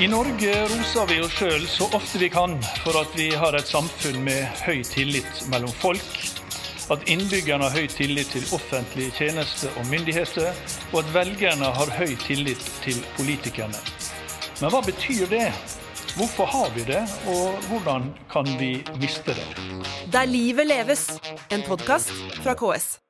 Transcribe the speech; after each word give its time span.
I 0.00 0.06
Norge 0.06 0.52
roser 0.70 1.06
vi 1.10 1.16
oss 1.18 1.32
sjøl 1.34 1.64
så 1.66 1.88
ofte 1.96 2.20
vi 2.22 2.28
kan 2.30 2.52
for 2.84 2.94
at 3.00 3.16
vi 3.18 3.32
har 3.34 3.56
et 3.58 3.66
samfunn 3.66 4.20
med 4.22 4.60
høy 4.62 4.84
tillit 4.86 5.40
mellom 5.50 5.72
folk. 5.82 6.20
At 6.94 7.02
innbyggerne 7.10 7.66
har 7.66 7.74
høy 7.74 7.88
tillit 7.90 8.30
til 8.30 8.46
offentlige 8.54 9.10
tjenester 9.16 9.74
og 9.74 9.88
myndigheter, 9.90 10.54
og 10.92 11.00
at 11.00 11.10
velgerne 11.16 11.72
har 11.80 11.90
høy 11.98 12.14
tillit 12.28 12.62
til 12.84 13.02
politikerne. 13.16 13.82
Men 14.60 14.70
hva 14.70 14.84
betyr 14.86 15.26
det? 15.34 15.48
Hvorfor 16.14 16.46
har 16.54 16.70
vi 16.78 16.86
det, 16.86 17.02
og 17.34 17.58
hvordan 17.66 18.12
kan 18.30 18.54
vi 18.62 18.76
miste 19.02 19.34
det? 19.34 19.50
Der 20.14 20.30
livet 20.30 20.70
leves, 20.70 21.08
en 21.50 21.66
podkast 21.66 22.14
fra 22.38 22.54
KS. 22.54 23.07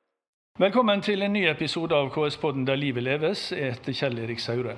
Velkommen 0.59 0.99
til 0.99 1.21
en 1.23 1.31
ny 1.31 1.45
episode 1.47 1.95
av 1.95 2.09
KS-podden 2.11 2.65
Der 2.67 2.75
livet 2.75 3.03
leves. 3.05 3.53
etter 3.55 3.93
Kjell 3.95 4.17
Erik 4.19 4.41
Saure. 4.43 4.73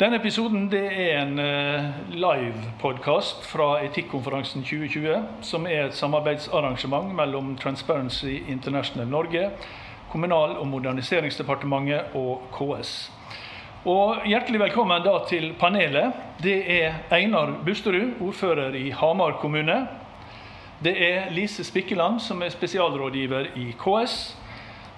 Denne 0.00 0.16
episoden 0.18 0.64
er 0.74 1.20
en 1.20 1.38
uh, 1.38 2.00
live-podkast 2.10 3.46
fra 3.46 3.68
Etikkonferansen 3.86 4.64
2020, 4.66 5.20
som 5.46 5.68
er 5.70 5.84
et 5.84 5.94
samarbeidsarrangement 5.94 7.14
mellom 7.14 7.54
Transparency 7.56 8.40
International 8.48 9.06
Norge, 9.06 9.50
Kommunal- 10.10 10.56
og 10.58 10.66
moderniseringsdepartementet 10.66 12.18
og 12.18 12.50
KS. 12.58 13.12
Og 13.86 14.26
Hjertelig 14.26 14.64
velkommen 14.66 15.06
da 15.06 15.14
til 15.30 15.52
panelet. 15.60 16.10
Det 16.42 16.58
er 16.80 17.04
Einar 17.14 17.54
Busterud, 17.64 18.18
ordfører 18.20 18.74
i 18.74 18.90
Hamar 18.90 19.38
kommune. 19.38 19.86
Det 20.82 20.98
er 21.12 21.30
Lise 21.30 21.64
Spikkeland, 21.64 22.18
som 22.20 22.42
er 22.42 22.50
spesialrådgiver 22.50 23.54
i 23.54 23.70
KS. 23.78 24.40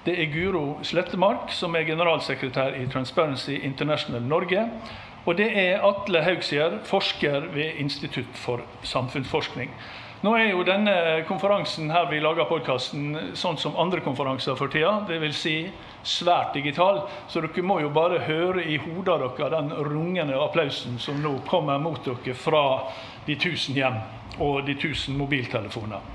Det 0.05 0.17
er 0.19 0.33
Guro 0.35 0.79
Slettemark, 0.83 1.53
som 1.55 1.77
er 1.79 1.87
generalsekretær 1.87 2.75
i 2.75 2.89
Transparency 2.91 3.61
International 3.63 4.23
Norge. 4.23 4.65
Og 5.27 5.37
det 5.39 5.47
er 5.55 5.85
Atle 5.87 6.25
Haugsgjerd, 6.27 6.81
forsker 6.85 7.47
ved 7.55 7.79
Institutt 7.79 8.33
for 8.35 8.65
samfunnsforskning. 8.83 9.71
Nå 10.23 10.33
er 10.39 10.49
jo 10.51 10.65
denne 10.67 11.23
konferansen 11.27 11.91
her 11.91 12.09
vi 12.11 12.19
lager 12.23 12.47
podkasten, 12.51 13.35
sånn 13.39 13.59
som 13.59 13.79
andre 13.79 14.03
konferanser 14.03 14.59
for 14.59 14.71
tida. 14.71 15.05
Dvs. 15.07 15.39
Si 15.39 15.55
svært 16.03 16.55
digital. 16.55 17.05
Så 17.31 17.43
dere 17.43 17.63
må 17.67 17.79
jo 17.83 17.91
bare 17.95 18.25
høre 18.27 18.63
i 18.67 18.81
hodet 18.83 19.21
deres 19.23 19.55
den 19.55 19.71
rungende 19.87 20.39
applausen 20.39 20.99
som 20.99 21.23
nå 21.23 21.37
kommer 21.47 21.79
mot 21.83 22.03
dere 22.03 22.35
fra 22.35 22.65
de 23.27 23.39
tusen 23.39 23.79
hjem 23.79 24.03
og 24.43 24.67
de 24.67 24.75
tusen 24.83 25.15
mobiltelefoner. 25.19 26.11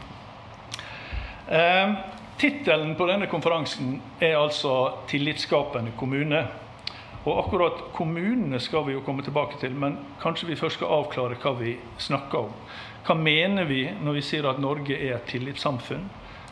Eh, 1.48 1.96
Tittelen 2.38 2.96
på 2.96 3.06
denne 3.10 3.26
konferansen 3.26 4.02
er 4.22 4.36
altså 4.38 4.92
'Tillitsskapende 5.08 5.92
kommune'. 5.98 6.46
Og 7.26 7.40
akkurat 7.46 7.80
kommunene 7.94 8.60
skal 8.60 8.86
vi 8.86 8.94
jo 8.94 9.02
komme 9.02 9.24
tilbake 9.24 9.58
til, 9.60 9.72
men 9.72 9.98
kanskje 10.22 10.48
vi 10.48 10.56
først 10.56 10.76
skal 10.76 10.88
avklare 10.88 11.36
hva 11.42 11.52
vi 11.60 11.74
snakker 11.98 12.38
om. 12.38 12.52
Hva 13.08 13.16
mener 13.16 13.64
vi 13.66 13.90
når 14.04 14.14
vi 14.14 14.22
sier 14.22 14.46
at 14.50 14.60
Norge 14.60 14.94
er 14.96 15.16
et 15.16 15.26
tillitssamfunn? 15.28 16.06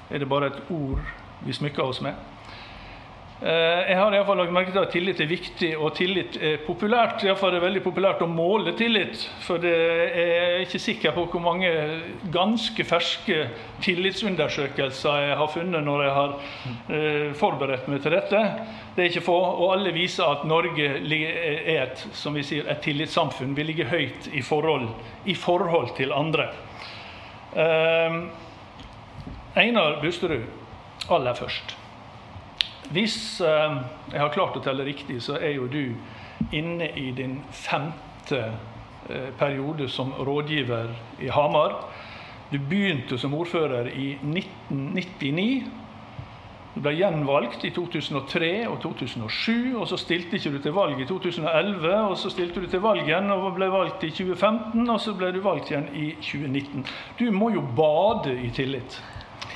Er 0.10 0.18
det 0.18 0.30
bare 0.30 0.48
et 0.48 0.62
ord 0.70 1.00
vi 1.46 1.54
smykker 1.54 1.84
oss 1.84 2.02
med? 2.02 2.14
Eh, 3.42 3.90
jeg 3.90 3.98
har 4.00 4.14
i 4.16 4.20
fall 4.24 4.38
lagt 4.40 4.54
merke 4.56 4.72
til 4.72 4.80
at 4.80 4.94
tillit 4.96 5.20
er 5.20 5.28
viktig, 5.28 5.70
og 5.76 5.90
tillit 5.98 6.38
er 6.40 6.62
populært. 6.64 7.26
Iallfall 7.26 7.52
er 7.52 7.58
det 7.58 7.66
veldig 7.66 7.82
populært 7.84 8.24
å 8.24 8.30
måle 8.32 8.72
tillit. 8.80 9.26
For 9.44 9.60
jeg 9.60 10.24
er 10.24 10.64
ikke 10.64 10.80
sikker 10.80 11.16
på 11.18 11.26
hvor 11.34 11.44
mange 11.44 11.72
ganske 12.32 12.88
ferske 12.88 13.50
tillitsundersøkelser 13.84 15.28
jeg 15.28 15.38
har 15.42 15.52
funnet 15.52 15.84
når 15.84 16.06
jeg 16.06 16.16
har 16.16 16.34
eh, 16.40 17.28
forberedt 17.36 17.92
meg 17.92 18.02
til 18.06 18.16
dette. 18.16 18.44
Det 18.96 19.04
er 19.04 19.12
ikke 19.12 19.28
få, 19.28 19.38
og 19.60 19.76
alle 19.76 19.92
viser 19.98 20.32
at 20.32 20.48
Norge 20.48 20.90
er 20.96 21.70
et, 21.76 22.08
som 22.16 22.40
vi 22.40 22.48
sier, 22.48 22.72
et 22.72 22.84
tillitssamfunn. 22.88 23.56
Vi 23.58 23.68
ligger 23.68 23.92
høyt 23.92 24.32
i 24.32 24.46
forhold, 24.48 24.88
i 25.28 25.36
forhold 25.36 25.92
til 26.00 26.16
andre. 26.16 26.54
Eh, 27.52 28.22
Einar 29.60 30.00
Busterud, 30.00 30.48
aller 31.12 31.36
først. 31.36 31.82
Hvis 32.94 33.42
eh, 33.42 33.78
jeg 34.12 34.22
har 34.22 34.34
klart 34.34 34.58
å 34.58 34.64
telle 34.64 34.86
riktig, 34.86 35.22
så 35.24 35.40
er 35.40 35.56
jo 35.58 35.70
du 35.72 35.96
inne 36.54 36.90
i 37.00 37.10
din 37.16 37.40
femte 37.52 38.42
eh, 39.10 39.32
periode 39.40 39.90
som 39.90 40.14
rådgiver 40.14 40.94
i 41.24 41.32
Hamar. 41.34 41.80
Du 42.52 42.60
begynte 42.60 43.18
som 43.18 43.34
ordfører 43.34 43.90
i 43.90 44.14
1999. 44.22 45.66
Du 46.76 46.82
ble 46.84 46.92
gjenvalgt 46.98 47.64
i 47.64 47.72
2003 47.72 48.50
og 48.68 48.82
2007, 48.84 49.78
og 49.80 49.88
så 49.88 49.98
stilte 49.98 50.36
ikke 50.38 50.52
du 50.58 50.58
til 50.62 50.76
valg 50.76 51.00
i 51.00 51.08
2011. 51.08 51.94
Og 52.12 52.18
så 52.20 52.30
stilte 52.30 52.62
du 52.62 52.68
til 52.70 52.84
valg 52.84 53.08
igjen 53.08 53.32
og 53.34 53.54
ble 53.56 53.70
valgt 53.72 54.04
i 54.04 54.12
2015, 54.12 54.84
og 54.84 55.00
så 55.02 55.16
ble 55.16 55.32
du 55.34 55.40
valgt 55.46 55.72
igjen 55.72 55.88
i 55.96 56.10
2019. 56.20 56.84
Du 57.20 57.30
må 57.32 57.50
jo 57.56 57.64
bade 57.78 58.36
i 58.44 58.52
tillit. 58.54 59.00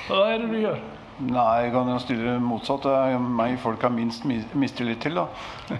Hva 0.08 0.30
er 0.32 0.42
det 0.42 0.50
du 0.50 0.58
gjør? 0.64 0.80
Nei, 1.20 1.66
jeg 1.66 1.72
kan 1.74 1.90
jo 1.92 1.98
stille 2.00 2.34
motsatt. 2.40 2.86
Det 2.86 2.92
er 2.96 3.18
meg 3.20 3.58
folk 3.60 3.82
har 3.84 3.92
minst 3.92 4.24
mistillit 4.26 5.02
til. 5.04 5.18
da. 5.20 5.26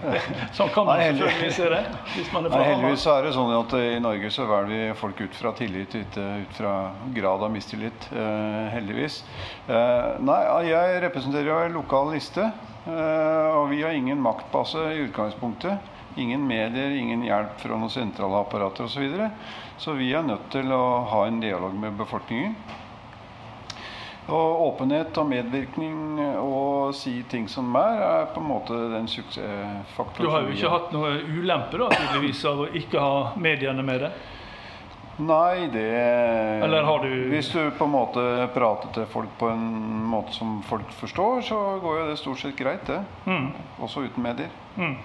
sånn 0.56 0.72
kan 0.74 0.84
man 0.84 1.00
selvfølgelig 1.00 1.52
se 1.56 1.68
det. 1.72 1.78
hvis 2.12 2.32
man 2.34 2.44
er 2.44 2.52
Nei, 2.52 2.64
Heldigvis 2.68 3.06
er 3.08 3.24
det 3.24 3.30
sånn 3.36 3.52
at 3.56 3.76
i 3.78 4.02
Norge 4.04 4.32
så 4.34 4.44
velger 4.50 4.72
vi 4.74 4.98
folk 5.00 5.22
ut 5.24 5.38
fra 5.38 5.52
tillit, 5.56 5.96
ikke 6.02 6.26
ut 6.42 6.58
fra 6.58 6.74
grad 7.16 7.46
av 7.46 7.54
mistillit. 7.54 8.10
Eh, 8.12 8.66
heldigvis. 8.74 9.22
Eh, 9.64 10.10
nei, 10.28 10.42
jeg 10.68 11.00
representerer 11.06 11.48
jo 11.48 11.62
en 11.62 11.78
lokal 11.78 12.12
liste. 12.12 12.50
Eh, 12.84 13.48
og 13.56 13.70
vi 13.72 13.80
har 13.80 13.96
ingen 13.96 14.20
maktbase 14.20 14.90
i 14.92 15.06
utgangspunktet. 15.06 15.96
Ingen 16.20 16.44
medier, 16.44 16.92
ingen 17.00 17.24
hjelp 17.24 17.56
fra 17.62 17.80
noen 17.80 17.92
sentrale 17.92 18.44
apparater 18.44 18.84
osv. 18.84 18.98
Så, 18.98 19.06
videre. 19.06 19.32
så 19.80 19.96
vi 19.96 20.12
er 20.12 20.26
nødt 20.26 20.50
til 20.52 20.68
å 20.74 20.84
ha 21.08 21.24
en 21.30 21.40
dialog 21.40 21.72
med 21.80 21.96
befolkningen. 21.96 22.56
Og 24.30 24.60
åpenhet 24.68 25.16
og 25.18 25.26
medvirkning 25.26 26.20
og 26.38 26.94
si 26.94 27.16
ting 27.30 27.48
som 27.50 27.74
er, 27.78 28.02
er 28.06 28.28
på 28.34 28.42
en 28.42 28.46
måte 28.46 28.76
den 28.92 29.08
suksessfaktoren. 29.10 30.26
Du 30.26 30.30
har 30.30 30.46
jo 30.46 30.54
ikke 30.54 30.70
hatt 30.70 30.92
noe 30.94 31.16
ulempe 31.26 31.80
da, 31.80 31.90
tydeligvis 31.94 32.44
av 32.46 32.62
å 32.64 32.68
ikke 32.80 33.02
ha 33.02 33.32
mediene 33.40 33.82
med 33.86 34.06
deg? 34.06 34.28
Nei, 35.20 35.66
det 35.72 35.90
Eller 36.64 36.82
har 36.82 37.02
du 37.04 37.28
Hvis 37.28 37.50
du 37.52 37.70
på 37.76 37.84
en 37.84 37.92
måte 37.92 38.22
prater 38.54 38.92
til 38.94 39.06
folk 39.10 39.34
på 39.38 39.50
en 39.52 39.66
måte 40.10 40.32
som 40.32 40.62
folk 40.64 40.88
forstår, 40.96 41.42
så 41.44 41.58
går 41.82 41.98
jo 41.98 42.06
det 42.08 42.16
stort 42.18 42.40
sett 42.40 42.56
greit, 42.56 42.86
det. 42.88 43.02
Mm. 43.26 43.50
Også 43.84 44.06
uten 44.06 44.24
medier. 44.24 44.48
Mm. 44.76 44.96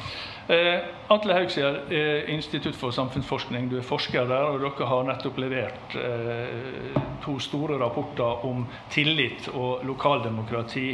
Eh, 0.47 0.87
Atle 1.11 1.35
Haugsgjerd, 1.35 1.91
eh, 1.91 2.33
Institutt 2.33 2.75
for 2.75 2.95
samfunnsforskning. 2.95 3.69
Du 3.69 3.77
er 3.77 3.85
forsker 3.85 4.27
der, 4.29 4.49
og 4.53 4.63
dere 4.63 4.89
har 4.89 5.05
nettopp 5.09 5.37
levert 5.41 5.95
eh, 5.99 6.99
to 7.25 7.37
store 7.39 7.79
rapporter 7.81 8.45
om 8.47 8.65
tillit 8.93 9.49
og 9.53 9.85
lokaldemokrati. 9.85 10.89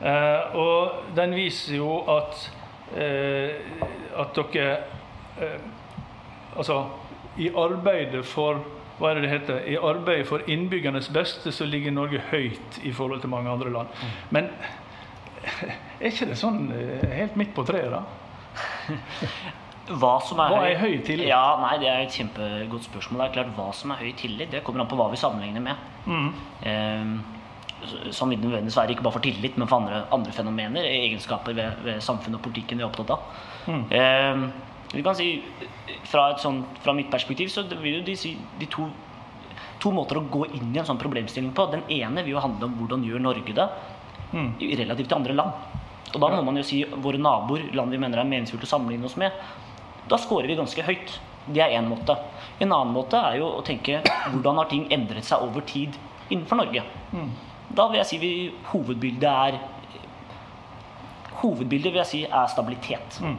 Eh, 0.00 0.56
og 0.56 1.16
den 1.16 1.34
viser 1.34 1.78
jo 1.78 2.02
at, 2.10 2.50
eh, 2.96 3.56
at 4.20 4.36
dere 4.36 4.76
eh, 5.40 5.72
Altså 6.54 6.84
i 7.38 7.50
arbeidet 7.50 8.24
for 8.28 8.62
hva 8.98 9.10
er 9.10 9.18
det 9.18 9.24
det 9.24 9.32
heter? 9.32 9.64
I 9.66 9.74
arbeidet 9.82 10.28
for 10.28 10.44
innbyggernes 10.50 11.08
beste 11.14 11.50
så 11.52 11.66
ligger 11.66 11.94
Norge 11.94 12.20
høyt 12.30 12.78
i 12.86 12.92
forhold 12.94 13.24
til 13.24 13.32
mange 13.32 13.50
andre 13.50 13.72
land. 13.74 13.90
Men 14.30 14.52
er 16.00 16.12
ikke 16.12 16.28
det 16.30 16.38
sånn 16.38 16.68
eh, 16.72 17.02
helt 17.18 17.34
midt 17.40 17.52
på 17.56 17.66
treet, 17.66 17.90
da? 17.90 18.04
Hva 19.84 20.14
som 20.24 20.38
er, 20.40 20.52
hva 20.54 20.60
er 20.64 20.78
høy 20.80 20.94
tillit? 21.04 21.26
Ja, 21.28 21.58
nei, 21.60 21.74
Det 21.82 21.88
er 21.90 22.04
et 22.06 22.14
kjempegodt 22.14 22.86
spørsmål. 22.86 23.20
Det 23.20 23.26
er 23.26 23.34
klart, 23.34 23.50
Hva 23.58 23.66
som 23.76 23.92
er 23.92 24.00
høy 24.00 24.12
tillit, 24.16 24.52
det 24.54 24.62
kommer 24.64 24.84
an 24.84 24.88
på 24.88 24.96
hva 24.96 25.10
vi 25.12 25.20
sammenligner 25.20 25.64
med. 25.64 25.76
Mm. 26.06 26.30
Eh, 26.70 28.12
som 28.16 28.30
vil 28.32 28.40
nødvendigvis 28.40 28.78
være 28.78 28.94
ikke 28.94 29.04
bare 29.04 29.18
for 29.18 29.26
tillit, 29.26 29.58
men 29.58 29.68
for 29.68 29.82
andre, 29.82 30.04
andre 30.14 30.32
fenomener, 30.32 30.86
egenskaper 30.88 31.52
ved, 31.58 31.82
ved 31.84 32.00
samfunnet 32.00 32.38
og 32.38 32.46
politikken 32.46 32.80
vi 32.80 32.86
er 32.86 32.88
opptatt 32.88 33.12
av. 33.12 33.26
Mm. 33.66 33.84
Eh, 33.98 34.46
vi 34.92 35.02
kan 35.02 35.16
si, 35.18 35.42
fra, 36.04 36.28
sånt, 36.38 36.78
fra, 36.82 36.94
mitt 36.94 37.10
perspektiv 37.10 37.48
så 37.50 37.64
vil 37.70 37.98
jo 37.98 38.04
de 38.06 38.16
si 38.18 38.34
de 38.60 38.68
to, 38.70 38.86
to, 39.82 39.92
måter 39.94 40.20
å 40.20 40.26
gå 40.30 40.44
inn 40.54 40.70
i 40.74 40.80
en 40.82 40.86
sånn 40.86 41.00
problemstilling 41.00 41.54
på. 41.56 41.66
Den 41.72 41.86
ene 41.92 42.22
vil 42.22 42.36
jo 42.36 42.44
handle 42.44 42.68
om 42.68 42.76
hvordan 42.78 43.06
gjør 43.06 43.24
Norge 43.24 43.56
det 43.56 43.68
mm. 44.32 44.50
relativt 44.84 45.10
til 45.10 45.18
andre 45.18 45.38
land. 45.40 45.80
Og 46.14 46.20
da 46.22 46.30
må 46.30 46.42
man 46.46 46.60
jo 46.60 46.66
si 46.66 46.82
våre 46.84 47.18
naboer, 47.18 47.70
land 47.74 47.90
vi 47.90 47.98
mener 47.98 48.22
er 48.22 48.28
meningsfullt 48.28 48.66
å 48.66 48.70
sammenligne 48.70 49.08
oss 49.08 49.18
med. 49.18 49.34
Da 50.10 50.18
scorer 50.20 50.50
vi 50.50 50.58
ganske 50.58 50.84
høyt. 50.86 51.16
Det 51.44 51.60
er 51.60 51.74
én 51.76 51.88
måte. 51.88 52.14
En 52.62 52.70
annen 52.70 52.94
måte 52.94 53.18
er 53.18 53.40
jo 53.40 53.48
å 53.58 53.64
tenke 53.66 53.98
hvordan 54.30 54.62
har 54.62 54.70
ting 54.70 54.86
endret 54.94 55.26
seg 55.26 55.42
over 55.44 55.64
tid 55.68 55.96
innenfor 56.30 56.60
Norge. 56.62 56.84
Mm. 57.12 57.32
Da 57.74 57.88
vil 57.90 58.00
jeg 58.00 58.08
si 58.12 58.20
vi, 58.22 58.34
hovedbildet 58.70 59.30
er 59.30 59.62
Hovedbildet 61.34 61.92
vil 61.92 62.00
jeg 62.00 62.08
si 62.08 62.20
er 62.24 62.46
stabilitet. 62.48 63.18
Mm. 63.20 63.34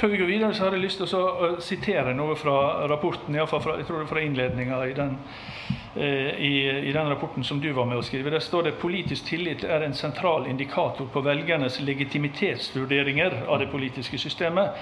Før 0.00 0.08
vi 0.08 0.18
går 0.20 0.28
videre, 0.30 0.54
så 0.54 0.64
har 0.64 0.76
jeg 0.76 0.84
lyst 0.84 1.00
til 1.00 1.14
å 1.18 1.48
sitere 1.64 2.14
noe 2.14 2.36
fra 2.38 2.86
rapporten, 2.90 3.34
iallfall 3.34 3.62
fra, 3.64 3.76
jeg 3.80 3.88
tror 3.88 4.04
det 4.04 4.10
fra 4.10 4.22
innledninga 4.22 4.78
i 4.86 4.94
eh, 4.94 6.30
i, 6.48 6.52
i 6.88 6.92
den 6.92 7.10
rapporten 7.10 7.44
som 7.44 7.60
du 7.60 7.72
var 7.72 7.88
med 7.90 7.98
å 7.98 8.04
skrive. 8.06 8.30
Der 8.30 8.44
står 8.44 8.68
det 8.68 8.78
politisk 8.78 9.30
tillit 9.32 9.64
er 9.64 9.82
en 9.86 9.94
sentral 9.94 10.46
indikator 10.46 11.10
på 11.12 11.24
velgernes 11.26 11.80
legitimitetsvurderinger 11.80 13.42
av 13.48 13.58
det 13.58 13.70
politiske 13.72 14.18
systemet. 14.18 14.76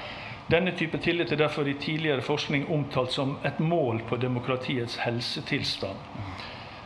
Denne 0.50 0.76
type 0.78 0.98
tillit 1.02 1.32
er 1.32 1.40
derfor 1.40 1.66
i 1.66 1.78
tidligere 1.80 2.22
forskning 2.22 2.68
omtalt 2.70 3.12
som 3.12 3.38
et 3.44 3.58
mål 3.58 4.04
på 4.06 4.20
demokratiets 4.22 5.00
helsetilstand. 5.02 5.98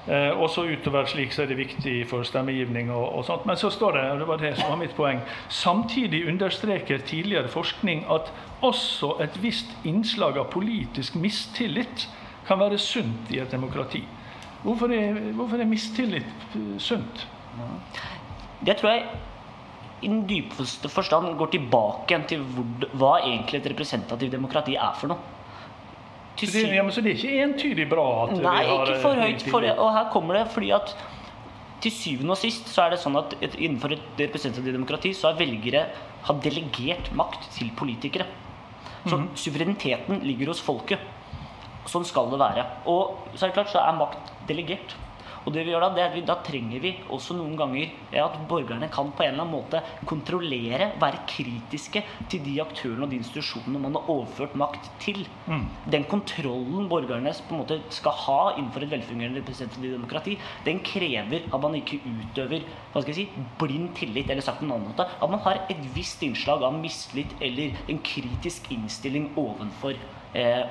Eh, 0.08 0.32
også 0.40 0.64
utover 0.64 1.04
slik 1.04 1.34
så 1.34 1.42
er 1.42 1.50
det 1.50 1.58
viktig 1.58 1.94
for 2.08 2.24
stemmegivning 2.24 2.88
og, 2.90 3.04
og, 3.18 3.24
sånt. 3.28 3.44
Men 3.46 3.58
så 3.60 3.68
står 3.70 3.98
det, 3.98 4.04
og 4.10 4.22
det 4.22 4.28
var 4.30 4.40
det 4.40 4.52
som 4.56 4.70
var 4.72 4.78
mitt 4.80 4.94
poeng, 4.96 5.20
samtidig 5.48 6.22
understreker 6.28 7.04
tidligere 7.06 7.52
forskning 7.52 8.06
at 8.10 8.30
også 8.64 9.18
et 9.20 9.36
visst 9.42 9.74
innslag 9.84 10.38
av 10.40 10.48
politisk 10.52 11.18
mistillit 11.20 12.06
kan 12.48 12.60
være 12.60 12.78
sunt 12.80 13.28
i 13.30 13.42
et 13.42 13.52
demokrati. 13.52 14.02
Hvorfor 14.62 14.92
er, 14.92 15.20
hvorfor 15.36 15.60
er 15.60 15.68
mistillit 15.68 16.56
eh, 16.56 16.78
sunt? 16.80 17.26
Det 18.64 18.76
tror 18.80 18.94
jeg 18.94 19.04
i 20.00 20.08
den 20.08 20.24
dypeste 20.28 20.88
forstand 20.88 21.36
går 21.36 21.52
tilbake 21.52 22.22
til 22.28 22.40
hvor, 22.54 22.88
hva 22.96 23.12
egentlig 23.20 23.60
et 23.60 23.68
representativt 23.74 24.32
demokrati 24.32 24.78
er 24.80 24.96
for 24.96 25.12
noe. 25.12 25.39
Så 26.48 26.52
det, 26.52 26.74
ja, 26.74 26.82
men 26.82 26.92
så 26.92 27.02
det 27.04 27.12
er 27.12 27.18
ikke 27.20 27.42
entydig 27.44 27.88
bra 27.90 28.04
at 28.24 28.32
Nei, 28.36 28.60
vi 28.64 28.70
har 28.70 28.86
ikke 28.86 29.00
for 29.02 29.14
høyt. 29.14 29.42
For, 29.50 29.66
og 29.76 29.90
her 29.96 30.10
kommer 30.12 30.34
det 30.38 30.46
fordi 30.54 30.70
at 30.72 30.94
til 31.80 31.92
syvende 31.92 32.30
og 32.34 32.38
sist 32.38 32.68
så 32.68 32.82
er 32.86 32.90
det 32.90 33.00
sånn 33.00 33.16
at 33.16 33.34
et, 33.40 33.54
innenfor 33.56 33.92
et 33.96 34.02
representativt 34.20 34.74
demokrati 34.76 35.12
så 35.16 35.30
har 35.30 35.38
velgere 35.38 35.86
har 36.26 36.40
delegert 36.44 37.10
makt 37.16 37.50
til 37.56 37.70
politikere. 37.76 38.26
Så 39.06 39.16
Mhm. 39.16 39.28
suvereniteten 39.34 40.20
ligger 40.22 40.46
hos 40.52 40.60
folket. 40.60 40.98
Sånn 41.88 42.04
skal 42.04 42.28
det 42.30 42.38
være. 42.38 42.66
Og 42.86 43.16
så 43.34 43.44
er 43.44 43.48
det 43.48 43.54
klart 43.54 43.72
så 43.72 43.80
er 43.80 43.96
makt 43.96 44.32
delegert. 44.46 44.94
Og 45.44 45.54
det 45.54 45.64
vi 45.64 45.72
gjør 45.72 45.86
Da 45.86 45.90
det 45.96 46.02
er 46.04 46.10
at 46.10 46.16
vi, 46.16 46.22
da 46.28 46.36
trenger 46.44 46.82
vi 46.82 46.92
også 47.08 47.36
noen 47.38 47.56
ganger 47.58 47.92
at 48.20 48.36
borgerne 48.50 48.90
kan 48.92 49.12
på 49.16 49.24
en 49.24 49.32
eller 49.32 49.44
annen 49.44 49.54
måte 49.54 49.80
kontrollere, 50.08 50.90
være 51.00 51.24
kritiske 51.30 52.02
til 52.30 52.44
de 52.44 52.56
aktørene 52.62 53.06
og 53.06 53.12
de 53.12 53.20
institusjonene 53.20 53.80
man 53.82 53.96
har 53.96 54.10
overført 54.12 54.56
makt 54.60 54.90
til. 55.02 55.22
Mm. 55.46 55.64
Den 55.94 56.06
kontrollen 56.10 56.90
borgerne 56.90 57.32
på 57.46 57.56
en 57.56 57.62
måte 57.62 57.80
skal 57.94 58.16
ha 58.26 58.40
innenfor 58.56 58.84
et 58.84 58.92
velfungerende 58.92 59.40
representativt 59.40 59.96
demokrati, 59.96 60.36
den 60.66 60.82
krever 60.84 61.48
at 61.48 61.64
man 61.64 61.78
ikke 61.80 62.00
utøver 62.04 62.66
hva 62.92 63.02
skal 63.02 63.14
jeg 63.14 63.20
si, 63.20 63.44
blind 63.60 63.92
tillit, 63.98 64.30
eller 64.30 64.44
sagt 64.44 64.60
på 64.60 64.66
en 64.66 64.74
annen 64.76 64.90
måte, 64.90 65.06
at 65.06 65.30
man 65.30 65.42
har 65.46 65.64
et 65.72 65.84
visst 65.94 66.22
innslag 66.26 66.64
av 66.66 66.76
mistillit 66.76 67.36
eller 67.40 67.76
en 67.90 68.00
kritisk 68.04 68.70
innstilling 68.74 69.30
ovenfor 69.40 69.96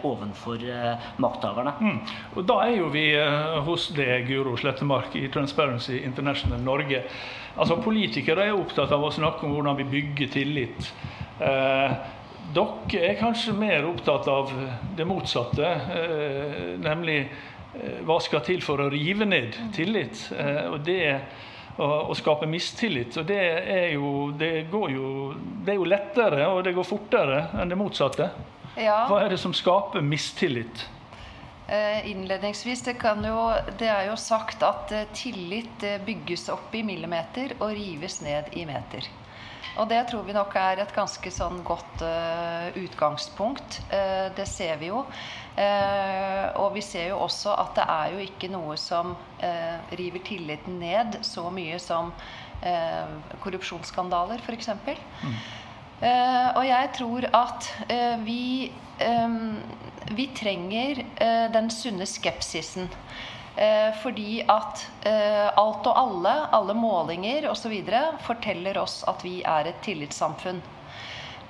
ovenfor 0.04 0.64
eh, 0.64 1.10
makthaverne. 1.18 1.74
Mm. 1.80 2.00
Og 2.36 2.46
Da 2.48 2.60
er 2.66 2.78
jo 2.78 2.92
vi 2.94 3.10
eh, 3.18 3.60
hos 3.66 3.90
deg, 3.96 4.28
Guro 4.30 4.56
Slettemark, 4.58 5.16
i 5.16 5.28
Transparency 5.34 6.00
International 6.04 6.62
Norge. 6.64 7.04
Altså 7.60 7.80
Politikere 7.84 8.48
er 8.48 8.56
opptatt 8.56 8.92
av 8.96 9.04
å 9.04 9.12
snakke 9.12 9.46
om 9.46 9.58
hvordan 9.58 9.80
vi 9.82 9.90
bygger 9.98 10.32
tillit. 10.38 10.94
Eh, 11.40 12.00
dere 12.56 13.12
er 13.12 13.20
kanskje 13.20 13.54
mer 13.54 13.86
opptatt 13.90 14.28
av 14.32 14.52
det 14.98 15.06
motsatte, 15.06 15.68
eh, 15.68 16.80
nemlig 16.82 17.20
eh, 17.22 18.00
hva 18.08 18.20
skal 18.24 18.42
til 18.48 18.64
for 18.66 18.82
å 18.82 18.90
rive 18.90 19.28
ned 19.28 19.58
tillit. 19.76 20.30
Eh, 20.34 20.66
og 20.72 20.80
det 20.88 21.04
å, 21.80 21.90
å 22.12 22.16
skape 22.18 22.48
mistillit. 22.50 23.18
Og 23.20 23.28
det 23.30 23.44
er 23.76 23.92
jo 23.96 24.30
det 24.38 24.70
går 24.72 24.96
jo 24.96 25.10
Det 25.66 25.76
er 25.76 25.78
jo 25.78 25.90
lettere, 25.90 26.48
og 26.48 26.64
det 26.66 26.74
går 26.76 26.88
fortere 26.88 27.44
enn 27.60 27.70
det 27.70 27.78
motsatte. 27.80 28.30
Ja, 28.80 29.04
Hva 29.10 29.24
er 29.26 29.34
det 29.34 29.42
som 29.42 29.54
skaper 29.54 30.02
mistillit? 30.02 30.86
eh, 31.70 32.12
innledningsvis, 32.12 32.82
det, 32.82 32.94
kan 33.02 33.24
jo, 33.26 33.52
det 33.78 33.90
er 33.92 34.08
jo 34.10 34.16
sagt 34.18 34.64
at 34.66 34.92
eh, 34.96 35.08
tillit 35.14 35.84
eh, 35.86 36.00
bygges 36.06 36.48
opp 36.50 36.74
i 36.76 36.84
millimeter 36.84 37.54
og 37.60 37.74
rives 37.78 38.22
ned 38.26 38.50
i 38.58 38.66
meter. 38.70 39.06
Og 39.80 39.88
det 39.88 40.00
tror 40.10 40.26
vi 40.28 40.34
nok 40.36 40.56
er 40.60 40.82
et 40.82 40.92
ganske 40.96 41.32
sånn 41.32 41.62
godt 41.64 42.02
utgangspunkt. 42.76 43.78
Det 44.36 44.48
ser 44.50 44.76
vi 44.82 44.90
jo. 44.90 45.06
Og 46.60 46.74
vi 46.74 46.82
ser 46.84 47.14
jo 47.14 47.22
også 47.24 47.54
at 47.54 47.78
det 47.78 47.86
er 47.86 48.16
jo 48.16 48.26
ikke 48.26 48.50
noe 48.52 48.76
som 48.82 49.14
river 49.96 50.26
tilliten 50.26 50.82
ned 50.82 51.22
så 51.24 51.46
mye 51.54 51.80
som 51.80 52.12
korrupsjonsskandaler, 53.44 54.42
f.eks. 54.44 54.70
Eh, 54.70 54.98
og 56.56 56.64
jeg 56.64 56.92
tror 56.96 57.26
at 57.36 57.66
eh, 57.92 58.16
vi, 58.24 58.72
eh, 59.04 59.34
vi 60.16 60.30
trenger 60.36 61.04
eh, 61.20 61.48
den 61.52 61.70
sunne 61.74 62.08
skepsisen. 62.08 62.88
Eh, 63.60 63.92
fordi 64.00 64.40
at 64.48 64.86
eh, 65.04 65.50
alt 65.60 65.88
og 65.90 65.98
alle, 65.98 66.36
alle 66.56 66.76
målinger 66.78 67.50
osv. 67.52 67.74
forteller 68.24 68.78
oss 68.80 69.02
at 69.12 69.26
vi 69.26 69.42
er 69.44 69.68
et 69.68 69.82
tillitssamfunn. 69.84 70.62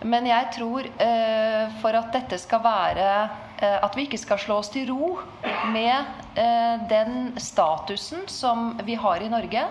Men 0.09 0.25
jeg 0.25 0.47
tror 0.55 0.87
eh, 0.87 1.69
for 1.81 1.93
at 1.99 2.13
dette 2.15 2.37
skal 2.39 2.61
være 2.63 3.07
eh, 3.59 3.77
At 3.83 3.97
vi 3.97 4.05
ikke 4.07 4.17
skal 4.21 4.39
slå 4.39 4.61
oss 4.61 4.71
til 4.71 4.87
ro 4.87 5.17
med 5.73 6.39
eh, 6.39 6.79
den 6.89 7.33
statusen 7.37 8.23
som 8.31 8.79
vi 8.87 8.95
har 8.95 9.19
i 9.21 9.29
Norge, 9.29 9.65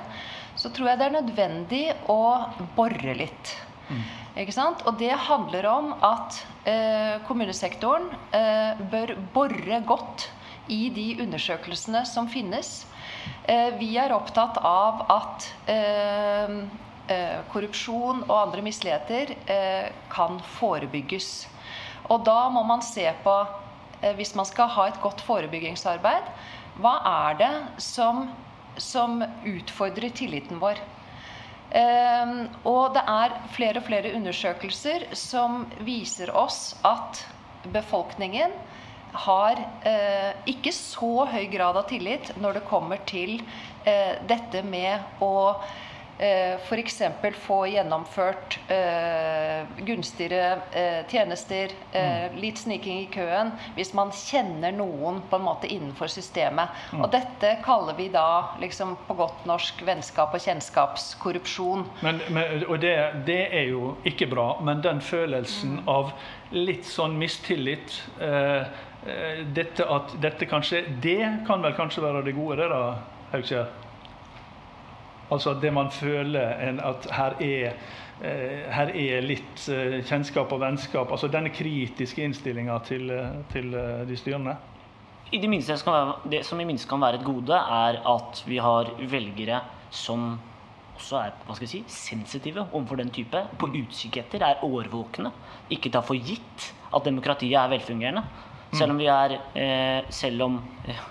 så 0.54 0.70
tror 0.74 0.92
jeg 0.92 1.00
det 1.00 1.06
er 1.08 1.16
nødvendig 1.16 1.84
å 2.12 2.20
bore 2.76 3.14
litt. 3.16 3.54
Sant? 3.88 4.27
Og 4.38 4.92
det 5.00 5.10
handler 5.26 5.66
om 5.66 5.88
at 5.98 6.36
eh, 6.62 7.16
kommunesektoren 7.26 8.04
eh, 8.30 8.78
bør 8.86 9.16
bore 9.34 9.80
godt 9.82 10.28
i 10.70 10.92
de 10.94 11.16
undersøkelsene 11.24 12.04
som 12.06 12.28
finnes. 12.30 12.86
Eh, 13.50 13.74
vi 13.80 13.96
er 13.98 14.14
opptatt 14.14 14.60
av 14.62 15.02
at 15.10 15.48
eh, 15.66 16.54
eh, 17.10 17.40
korrupsjon 17.50 18.22
og 18.28 18.36
andre 18.36 18.62
misligheter 18.62 19.32
eh, 19.50 19.90
kan 20.12 20.38
forebygges. 20.60 21.48
Og 22.06 22.22
da 22.22 22.44
må 22.54 22.62
man 22.62 22.84
se 22.86 23.08
på, 23.24 23.34
hvis 24.14 24.36
man 24.38 24.46
skal 24.46 24.70
ha 24.70 24.86
et 24.86 25.00
godt 25.02 25.24
forebyggingsarbeid, 25.26 26.30
hva 26.78 26.94
er 27.26 27.42
det 27.42 27.50
som, 27.82 28.28
som 28.78 29.18
utfordrer 29.42 30.14
tilliten 30.14 30.62
vår? 30.62 30.78
Eh, 31.70 32.30
og 32.64 32.94
det 32.96 33.04
er 33.12 33.36
flere 33.52 33.82
og 33.82 33.88
flere 33.88 34.14
undersøkelser 34.16 35.08
som 35.16 35.66
viser 35.84 36.32
oss 36.36 36.72
at 36.88 37.24
befolkningen 37.74 38.54
har 39.12 39.60
eh, 39.88 40.32
ikke 40.48 40.72
så 40.74 41.26
høy 41.28 41.46
grad 41.52 41.76
av 41.80 41.88
tillit 41.90 42.30
når 42.40 42.58
det 42.58 42.66
kommer 42.68 43.00
til 43.08 43.38
eh, 43.88 44.16
dette 44.28 44.62
med 44.64 45.22
å 45.24 45.56
f.eks. 46.18 47.02
få 47.38 47.58
gjennomført 47.70 48.58
eh, 48.68 49.66
gunstigere 49.86 50.58
eh, 50.72 51.06
tjenester, 51.06 51.70
eh, 51.92 52.34
litt 52.34 52.58
sniking 52.58 53.04
i 53.04 53.06
køen, 53.12 53.52
hvis 53.76 53.92
man 53.94 54.10
kjenner 54.14 54.74
noen 54.74 55.20
på 55.30 55.38
en 55.38 55.46
måte 55.46 55.70
innenfor 55.70 56.10
systemet. 56.10 56.74
Og 56.98 57.06
dette 57.14 57.54
kaller 57.64 57.94
vi 57.98 58.08
da 58.10 58.56
liksom 58.62 58.96
på 59.06 59.18
godt 59.18 59.46
norsk 59.48 59.84
vennskap 59.86 60.34
og 60.34 60.42
kjennskapskorrupsjon. 60.42 61.86
Men, 62.02 62.20
men, 62.34 62.66
og 62.66 62.80
det, 62.82 62.96
det 63.28 63.40
er 63.54 63.70
jo 63.70 63.94
ikke 64.08 64.30
bra, 64.30 64.50
men 64.64 64.82
den 64.82 65.02
følelsen 65.04 65.82
av 65.86 66.12
litt 66.54 66.86
sånn 66.88 67.18
mistillit 67.20 68.00
eh, 68.22 68.64
eh, 69.06 69.42
dette 69.54 69.84
at 69.84 70.14
dette 70.22 70.48
kanskje 70.48 70.82
Det 71.02 71.20
kan 71.46 71.62
vel 71.62 71.76
kanskje 71.76 72.04
være 72.04 72.24
det 72.26 72.34
gode, 72.38 72.62
det 72.62 72.70
da, 72.72 72.82
Haugskjær? 73.34 73.68
Altså 75.30 75.54
det 75.60 75.72
man 75.74 75.90
føler 75.92 76.54
en, 76.68 76.80
at 76.80 77.08
her 77.12 77.36
er, 77.44 77.76
eh, 78.24 78.64
her 78.72 78.92
er 78.94 79.26
litt 79.26 79.68
eh, 79.68 79.98
kjennskap 80.08 80.52
og 80.52 80.62
vennskap. 80.62 81.12
Altså 81.12 81.28
denne 81.28 81.52
kritiske 81.52 82.24
innstillinga 82.24 82.78
til, 82.88 83.10
eh, 83.12 83.40
til 83.52 83.72
de 84.08 84.16
styrende. 84.16 84.56
I 85.32 85.38
det, 85.38 85.48
minste 85.50 85.76
det 86.30 86.44
som 86.46 86.60
i 86.60 86.64
minste 86.64 86.88
kan 86.88 87.00
være 87.00 87.20
et 87.20 87.26
gode, 87.26 87.52
er 87.52 88.00
at 88.00 88.44
vi 88.48 88.56
har 88.64 88.88
velgere 89.10 89.60
som 89.90 90.38
også 90.98 91.18
er 91.20 91.34
hva 91.46 91.54
skal 91.54 91.66
jeg 91.68 91.72
si, 91.76 91.82
sensitive 91.92 92.64
overfor 92.72 92.98
den 93.02 93.12
type. 93.14 93.42
På 93.60 93.68
utkikk 93.68 94.22
etter, 94.22 94.44
er 94.46 94.64
årvåkne. 94.64 95.30
Ikke 95.74 95.92
tar 95.92 96.06
for 96.06 96.16
gitt 96.16 96.70
at 96.88 97.04
demokratiet 97.04 97.58
er 97.60 97.70
velfungerende. 97.74 98.24
Selv 98.76 98.92
om 98.92 98.98
vi 99.00 99.06
er 99.08 99.38
eh, 99.56 100.08
Selv 100.12 100.42
om 100.44 100.58
eh, 100.84 101.04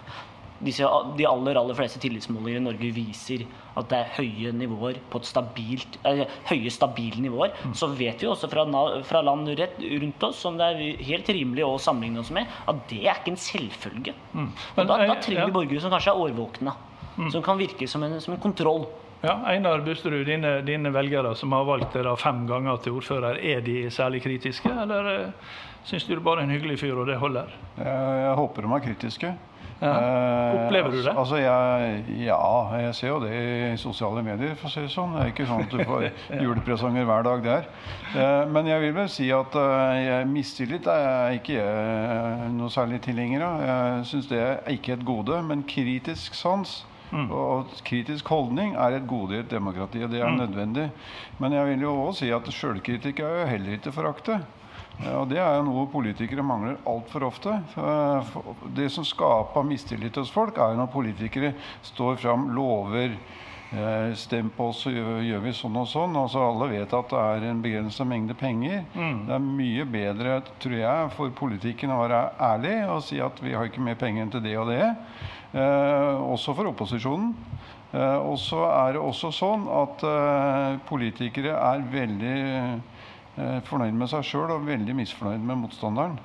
disse, 0.63 0.87
de 1.17 1.27
aller 1.29 1.59
aller 1.59 1.77
fleste 1.77 1.99
tillitsmålinger 2.01 2.61
i 2.61 2.65
Norge 2.65 2.91
viser 2.95 3.45
at 3.77 3.89
det 3.91 3.99
er 3.99 4.13
høye 4.17 4.53
nivåer 4.57 4.99
på 5.11 5.21
et 5.21 5.29
stabilt, 5.29 5.99
eh, 6.09 6.23
høye 6.49 6.71
stabile 6.73 7.21
nivåer, 7.21 7.53
så 7.77 7.91
vet 7.93 8.23
vi 8.23 8.29
også 8.31 8.49
fra, 8.49 8.65
fra 9.05 9.21
land 9.25 9.51
rett, 9.59 9.77
rundt 10.01 10.27
oss 10.29 10.41
som 10.41 10.57
det 10.57 10.71
er 10.73 11.03
helt 11.11 11.29
rimelig 11.29 11.65
å 11.67 11.75
sammenligne 11.81 12.23
oss 12.23 12.33
med, 12.33 12.49
at 12.67 12.85
det 12.89 13.03
er 13.05 13.19
ikke 13.19 13.35
en 13.35 13.41
selvfølge. 13.41 14.15
Men, 14.33 14.53
Og 14.75 14.83
da, 14.83 14.97
da 15.05 15.17
trenger 15.21 15.37
trenger 15.37 15.43
ja. 15.43 15.49
vi 15.49 15.57
borgere 15.59 15.83
som 15.83 15.93
kanskje 15.93 16.13
er 16.13 16.23
årvåkne. 16.25 16.77
Som 17.33 17.41
kan 17.41 17.57
virke 17.57 17.87
som 17.89 18.03
en, 18.05 18.19
som 18.21 18.35
en 18.35 18.41
kontroll. 18.41 18.85
Ja, 19.21 19.39
Einar 19.49 19.81
Busterud, 19.81 20.27
dine, 20.27 20.59
dine, 20.61 20.91
velgere 20.93 21.33
som 21.35 21.53
har 21.57 21.65
valgt 21.65 21.95
deg 21.97 22.09
fem 22.21 22.43
ganger 22.49 22.77
til 22.83 22.99
ordfører, 22.99 23.39
er 23.41 23.63
de 23.65 23.87
særlig 23.93 24.21
kritiske, 24.21 24.69
eller 24.69 25.09
uh, 25.09 25.55
syns 25.87 26.05
du 26.05 26.13
det 26.13 26.21
bare 26.25 26.43
er 26.43 26.49
en 26.49 26.53
hyggelig 26.53 26.77
fyr, 26.83 26.93
og 26.93 27.09
det 27.09 27.17
holder? 27.17 27.49
Jeg, 27.79 27.95
jeg 28.21 28.35
håper 28.37 28.67
de 28.67 28.75
er 28.75 28.85
kritiske. 28.85 29.33
Ja. 29.77 29.93
Opplever 30.57 30.91
du 30.91 31.00
det? 31.03 31.13
Altså, 31.13 31.38
jeg, 31.41 32.03
ja, 32.24 32.39
jeg 32.81 32.96
ser 32.98 33.12
jo 33.12 33.19
det 33.22 33.31
i 33.38 33.77
sosiale 33.77 34.24
medier, 34.25 34.55
for 34.57 34.69
å 34.69 34.74
si 34.74 34.84
det 34.86 34.91
sånn. 34.93 35.13
Det 35.13 35.24
er 35.24 35.31
ikke 35.36 35.48
sånn 35.50 35.65
at 35.67 35.75
du 35.75 35.84
får 35.86 36.07
julepresanger 36.43 37.07
hver 37.10 37.27
dag 37.27 37.46
der. 37.46 37.69
Men 38.50 38.69
jeg 38.72 38.84
vil 38.88 38.98
vel 38.98 39.10
si 39.12 39.29
at 39.36 39.57
jeg 40.01 40.27
mistillit 40.31 40.89
er 40.89 41.38
ikke 41.38 41.60
jeg 41.60 42.51
noe 42.57 42.74
særlig 42.74 43.03
tilhenger 43.05 43.46
av. 43.46 43.65
Jeg 43.69 44.05
syns 44.13 44.29
det 44.31 44.43
er 44.43 44.62
ikke 44.74 44.98
et 44.98 45.07
gode, 45.07 45.41
men 45.46 45.65
kritisk 45.67 46.38
sans 46.38 46.79
Mm. 47.12 47.29
Og 47.31 47.69
kritisk 47.88 48.27
holdning 48.27 48.75
er 48.75 48.98
et 48.98 49.07
gode 49.07 49.38
i 49.38 49.39
et 49.39 49.51
demokrati, 49.51 50.01
og 50.03 50.12
det 50.12 50.19
er 50.19 50.31
mm. 50.31 50.39
nødvendig. 50.41 50.89
Men 51.39 51.55
jeg 51.55 51.69
vil 51.69 51.86
jo 51.86 51.93
òg 52.03 52.15
si 52.19 52.31
at 52.36 52.50
sjølkritikk 52.51 53.22
er 53.24 53.41
jo 53.41 53.50
heller 53.53 53.77
ikke 53.77 53.96
forakte. 53.96 54.41
Og 54.97 55.27
det 55.29 55.37
er 55.37 55.59
jo 55.59 55.65
noe 55.67 55.85
politikere 55.91 56.45
mangler 56.45 56.79
altfor 56.89 57.27
ofte. 57.27 57.53
Det 58.75 58.87
som 58.89 59.05
skaper 59.05 59.65
mistillit 59.67 60.17
hos 60.17 60.31
folk, 60.33 60.57
er 60.57 60.77
når 60.77 60.89
politikere 60.89 61.51
står 61.85 62.17
fram, 62.23 62.47
lover 62.55 63.13
eh, 63.13 64.15
Stem 64.17 64.49
på 64.57 64.71
oss, 64.71 64.81
så 64.85 64.93
gjør 64.93 65.43
vi 65.43 65.53
sånn 65.53 65.77
og 65.77 65.85
sånn. 65.91 66.17
Altså 66.17 66.41
Alle 66.47 66.71
vet 66.73 66.97
at 66.97 67.13
det 67.13 67.21
er 67.21 67.47
en 67.51 67.61
begrensa 67.61 68.07
mengde 68.09 68.37
penger. 68.37 68.83
Mm. 68.97 69.23
Det 69.29 69.37
er 69.37 69.47
mye 69.47 69.87
bedre 69.97 70.41
tror 70.63 70.77
jeg, 70.79 71.13
for 71.17 71.37
politikken 71.45 71.93
å 71.93 72.01
være 72.01 72.23
ærlig 72.49 72.77
og 72.89 73.05
si 73.05 73.21
at 73.21 73.41
vi 73.43 73.53
har 73.53 73.69
ikke 73.69 73.85
mer 73.85 73.99
penger 74.01 74.25
enn 74.25 74.33
til 74.33 74.45
det 74.49 74.57
og 74.57 74.71
det. 74.73 74.83
Eh, 75.53 76.27
også 76.33 76.57
for 76.57 76.73
opposisjonen. 76.73 77.35
Eh, 77.93 78.17
og 78.19 78.35
så 78.41 78.65
er 78.67 78.97
det 78.97 79.01
også 79.01 79.31
sånn 79.31 79.67
at 79.71 80.03
eh, 80.03 80.77
politikere 80.89 81.55
er 81.55 81.85
veldig 81.93 82.37
fornøyd 83.67 83.94
med 83.98 84.10
seg 84.12 84.25
sjøl 84.25 84.53
og 84.56 84.65
veldig 84.65 84.96
misfornøyd 84.98 85.44
med 85.46 85.62
motstanderen. 85.62 86.17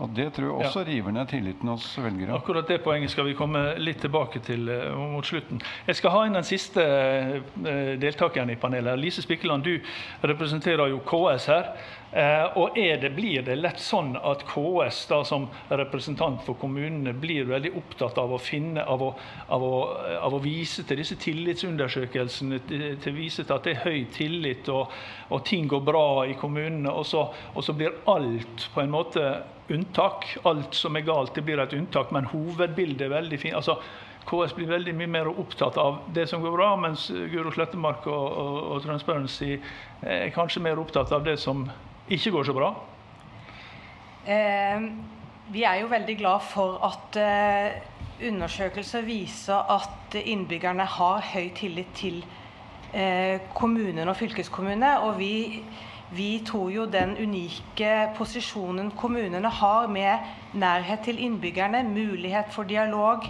Og 0.00 0.08
Det 0.16 0.30
tror 0.34 0.48
jeg 0.48 0.66
også 0.66 0.80
ja. 0.82 0.88
river 0.88 1.12
ned 1.12 1.28
tilliten 1.28 1.68
hos 1.68 1.84
velgere. 2.00 2.34
Akkurat 2.34 2.68
det 2.68 2.80
poenget 2.82 3.12
skal 3.12 3.26
vi 3.28 3.36
komme 3.38 3.60
litt 3.78 4.00
tilbake 4.02 4.40
til 4.42 4.66
uh, 4.70 4.96
mot 5.12 5.26
slutten. 5.26 5.60
Jeg 5.86 5.98
skal 5.98 6.14
ha 6.14 6.22
inn 6.26 6.38
den 6.38 6.48
siste 6.48 6.82
uh, 6.82 7.92
deltakeren 8.00 8.50
i 8.50 8.58
panelet. 8.58 8.98
Lise 8.98 9.22
Spikkeland, 9.22 9.68
du 9.68 9.76
representerer 10.26 10.90
jo 10.90 11.02
KS 11.06 11.46
her. 11.52 11.70
Uh, 12.12 12.58
og 12.60 12.74
det, 12.76 13.12
Blir 13.14 13.44
det 13.44 13.58
lett 13.60 13.80
sånn 13.80 14.16
at 14.16 14.42
KS 14.48 15.04
da, 15.12 15.22
som 15.28 15.46
representant 15.70 16.42
for 16.44 16.58
kommunene 16.60 17.14
blir 17.16 17.46
veldig 17.52 17.76
opptatt 17.78 18.18
av 18.20 18.32
å 18.32 18.40
finne, 18.42 18.82
av 18.82 19.06
å, 19.06 19.14
av 19.52 19.64
å, 19.64 19.72
av 20.18 20.34
å 20.34 20.42
vise 20.42 20.84
til 20.88 21.00
disse 21.04 21.20
tillitsundersøkelsene, 21.20 22.62
til, 22.68 22.86
til 23.00 23.16
vise 23.16 23.44
til 23.44 23.56
at 23.56 23.68
det 23.68 23.76
er 23.76 23.86
høy 23.86 24.04
tillit 24.12 24.68
og, 24.72 24.92
og 25.30 25.44
ting 25.48 25.70
går 25.70 25.84
bra 25.84 26.06
i 26.28 26.36
kommunene, 26.40 26.90
og 26.90 27.06
så, 27.08 27.28
og 27.54 27.64
så 27.64 27.76
blir 27.76 28.02
alt 28.10 28.70
på 28.74 28.82
en 28.82 28.92
måte 28.92 29.28
unntak. 29.70 30.26
Alt 30.48 30.74
som 30.74 30.96
er 30.96 31.06
galt, 31.06 31.34
det 31.34 31.44
blir 31.46 31.60
et 31.62 31.76
unntak, 31.76 32.12
men 32.14 32.30
hovedbildet 32.32 33.06
er 33.06 33.14
veldig 33.14 33.38
fint. 33.40 33.58
Altså, 33.58 33.78
KS 34.26 34.54
blir 34.54 34.70
veldig 34.70 34.94
mye 34.94 35.10
mer 35.10 35.30
opptatt 35.30 35.78
av 35.82 36.02
det 36.14 36.28
som 36.30 36.42
går 36.42 36.54
bra, 36.54 36.68
mens 36.78 37.08
Guro 37.32 37.50
Slettemark 37.54 38.06
og, 38.06 38.26
og, 38.38 38.58
og 38.74 38.82
Transparency 38.84 39.56
er 40.02 40.30
kanskje 40.34 40.62
mer 40.62 40.78
opptatt 40.78 41.10
av 41.12 41.24
det 41.26 41.38
som 41.42 41.64
ikke 42.12 42.30
går 42.36 42.46
så 42.46 42.54
bra? 42.56 42.70
Eh, 44.26 44.86
vi 45.52 45.64
er 45.66 45.80
jo 45.82 45.90
veldig 45.90 46.16
glad 46.20 46.44
for 46.46 46.78
at 46.86 47.18
eh, 47.18 47.80
undersøkelser 48.28 49.02
viser 49.06 49.74
at 49.74 50.14
innbyggerne 50.22 50.86
har 50.86 51.24
høy 51.32 51.50
tillit 51.58 51.90
til 51.98 52.22
eh, 52.94 53.42
kommunen 53.54 54.08
og 54.08 54.16
fylkeskommune. 54.16 54.92
Og 55.02 55.18
vi 55.18 55.32
vi 56.12 56.42
tror 56.44 56.70
jo 56.72 56.86
den 56.90 57.14
unike 57.16 57.92
posisjonen 58.18 58.90
kommunene 58.98 59.48
har 59.48 59.88
med 59.88 60.58
nærhet 60.60 61.06
til 61.06 61.20
innbyggerne, 61.24 61.82
mulighet 61.88 62.52
for 62.52 62.68
dialog, 62.68 63.24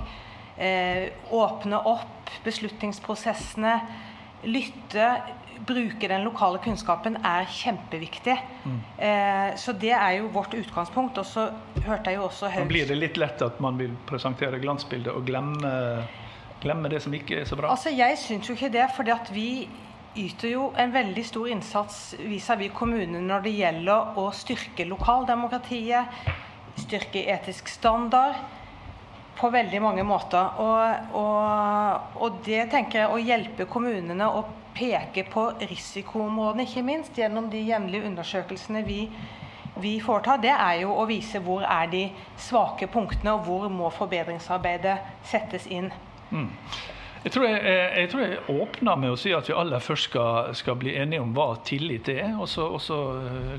eh, 0.58 1.12
åpne 1.30 1.78
opp 1.86 2.32
beslutningsprosessene, 2.44 3.76
lytte, 4.50 5.06
bruke 5.66 6.08
den 6.10 6.24
lokale 6.26 6.58
kunnskapen, 6.64 7.20
er 7.22 7.46
kjempeviktig. 7.46 8.34
Mm. 8.64 8.80
Eh, 8.98 9.52
så 9.56 9.72
det 9.78 9.92
er 9.94 10.16
jo 10.18 10.32
vårt 10.34 10.54
utgangspunkt. 10.58 11.18
Og 11.22 11.26
så 11.26 11.50
hørte 11.86 12.10
jeg 12.10 12.18
jo 12.18 12.26
også 12.26 12.50
Høyres 12.50 12.68
Blir 12.72 12.88
det 12.88 12.98
litt 12.98 13.20
lett 13.20 13.42
at 13.46 13.60
man 13.62 13.78
vil 13.78 13.94
presentere 14.08 14.58
glansbildet 14.58 15.14
og 15.14 15.22
glemme, 15.28 15.70
glemme 16.62 16.90
det 16.90 17.02
som 17.04 17.14
ikke 17.14 17.44
er 17.44 17.46
så 17.46 17.58
bra? 17.58 17.70
Altså, 17.70 17.94
Jeg 17.94 18.18
syns 18.18 18.50
jo 18.50 18.58
ikke 18.58 18.72
det. 18.74 18.88
fordi 18.96 19.14
at 19.14 19.30
vi 19.34 19.68
yter 20.16 20.48
jo 20.52 20.64
en 20.76 20.92
veldig 20.92 21.24
stor 21.26 21.48
innsats 21.48 22.14
vis-à-vis 22.18 22.70
-vis 22.70 22.74
kommunene 22.76 23.20
når 23.26 23.40
det 23.40 23.52
gjelder 23.56 24.18
å 24.18 24.30
styrke 24.32 24.84
lokaldemokratiet, 24.84 26.04
styrke 26.76 27.24
etisk 27.32 27.68
standard 27.68 28.34
på 29.40 29.50
veldig 29.50 29.82
mange 29.82 30.02
måter. 30.02 30.58
Og, 30.58 30.94
og, 31.18 32.00
og, 32.22 32.40
det 32.44 32.70
tenker 32.70 33.00
jeg 33.00 33.10
å 33.10 33.20
hjelpe 33.20 33.66
kommunene 33.70 34.28
å 34.28 34.44
peke 34.74 35.24
på 35.28 35.48
risikoområdene, 35.60 36.62
ikke 36.62 36.82
minst 36.82 37.18
gjennom 37.18 37.50
de 37.50 37.60
jevnlige 37.66 38.08
undersøkelsene 38.08 38.84
vi, 38.86 39.10
vi 39.80 39.98
foretar, 40.00 40.40
det 40.40 40.52
er 40.52 40.80
jo 40.84 40.94
å 40.96 41.04
vise 41.08 41.40
hvor 41.44 41.64
er 41.64 41.90
de 41.92 42.06
svake 42.40 42.88
punktene, 42.92 43.32
og 43.32 43.44
hvor 43.48 43.68
må 43.68 43.90
forbedringsarbeidet 43.90 44.98
settes 45.28 45.66
inn. 45.66 45.92
Mm. 46.30 46.48
Jeg 47.22 47.32
tror 47.36 47.44
jeg, 47.46 47.58
jeg, 47.62 48.08
tror 48.10 48.22
jeg, 48.24 48.38
åpner 48.50 48.98
med 48.98 49.12
å 49.14 49.18
si 49.20 49.30
at 49.36 49.46
vi 49.46 49.54
aller 49.54 49.82
først 49.82 50.08
skal, 50.10 50.50
skal 50.58 50.74
bli 50.80 50.96
enige 50.98 51.22
om 51.22 51.30
hva 51.36 51.52
tillit 51.66 52.10
er. 52.10 52.32
Og 52.34 52.48
så, 52.50 52.66
og 52.66 52.82
så 52.82 52.98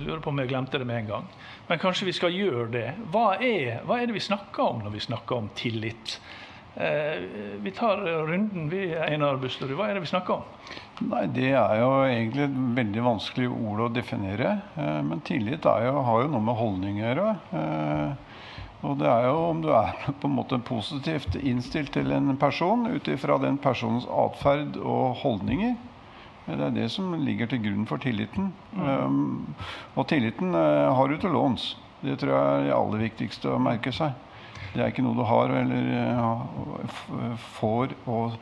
lurer 0.01 0.03
lurer 0.03 0.24
på 0.24 0.34
om 0.34 0.41
jeg 0.43 0.51
glemte 0.51 0.82
det 0.82 0.88
med 0.89 1.03
en 1.03 1.12
gang. 1.13 1.29
Men 1.70 1.79
kanskje 1.79 2.10
vi 2.10 2.15
skal 2.17 2.36
gjøre 2.36 2.70
det. 2.74 2.88
Hva 3.13 3.38
er, 3.39 3.79
hva 3.88 4.01
er 4.01 4.10
det 4.10 4.17
vi 4.17 4.24
snakker 4.24 4.65
om 4.67 4.84
når 4.84 4.98
vi 4.98 5.05
snakker 5.08 5.39
om 5.39 5.48
tillit? 5.55 6.17
Eh, 6.75 7.22
vi 7.63 7.72
tar 7.72 8.01
runden, 8.27 8.67
vi, 8.70 8.88
Einar 8.98 9.39
Busterud. 9.39 9.75
Hva 9.77 9.88
er 9.88 9.98
det 9.98 10.03
vi 10.03 10.12
snakker 10.12 10.41
om? 10.41 10.43
Nei, 11.08 11.25
Det 11.32 11.51
er 11.53 11.79
jo 11.79 11.89
egentlig 12.08 12.48
et 12.48 12.60
veldig 12.82 13.08
vanskelig 13.08 13.50
ord 13.53 13.88
å 13.88 13.89
definere. 13.93 14.58
Eh, 14.75 15.01
men 15.08 15.24
tillit 15.24 15.63
jo, 15.63 15.98
har 16.03 16.24
jo 16.25 16.32
noe 16.34 16.43
med 16.43 16.60
holdning 16.60 17.00
å 17.00 17.05
gjøre. 17.08 17.27
Eh, 17.62 18.32
og 18.83 18.99
det 18.99 19.07
er 19.07 19.29
jo 19.29 19.37
om 19.47 19.61
du 19.63 19.69
er 19.71 19.95
på 20.21 20.27
en 20.27 20.35
måte 20.35 20.59
positivt 20.67 21.37
innstilt 21.39 21.93
til 21.95 22.11
en 22.11 22.35
person 22.37 22.85
ut 22.91 23.07
ifra 23.07 23.39
den 23.41 23.57
personens 23.61 24.07
atferd 24.09 24.77
og 24.81 25.15
holdninger. 25.23 25.75
Det 26.43 26.59
er 26.59 26.75
det 26.75 26.89
som 26.91 27.13
ligger 27.23 27.47
til 27.47 27.61
grunn 27.63 27.87
for 27.87 28.03
tilliten. 28.03 28.51
Mm. 28.75 28.83
Um, 28.83 29.55
og 29.95 30.09
tilliten 30.11 30.51
uh, 30.51 30.91
har 30.91 31.07
du 31.07 31.15
til 31.17 31.31
låns. 31.31 31.77
Det 32.03 32.17
tror 32.19 32.33
jeg 32.33 32.43
er 32.43 32.65
det 32.65 32.75
aller 32.75 33.03
viktigste 33.05 33.53
å 33.53 33.61
merke 33.63 33.93
seg. 33.95 34.11
Det 34.73 34.81
er 34.81 34.91
ikke 34.91 35.05
noe 35.05 35.15
du 35.15 35.23
har 35.23 35.53
eller 35.55 35.87
uh, 36.19 37.37
får 37.55 37.95
og 38.03 38.35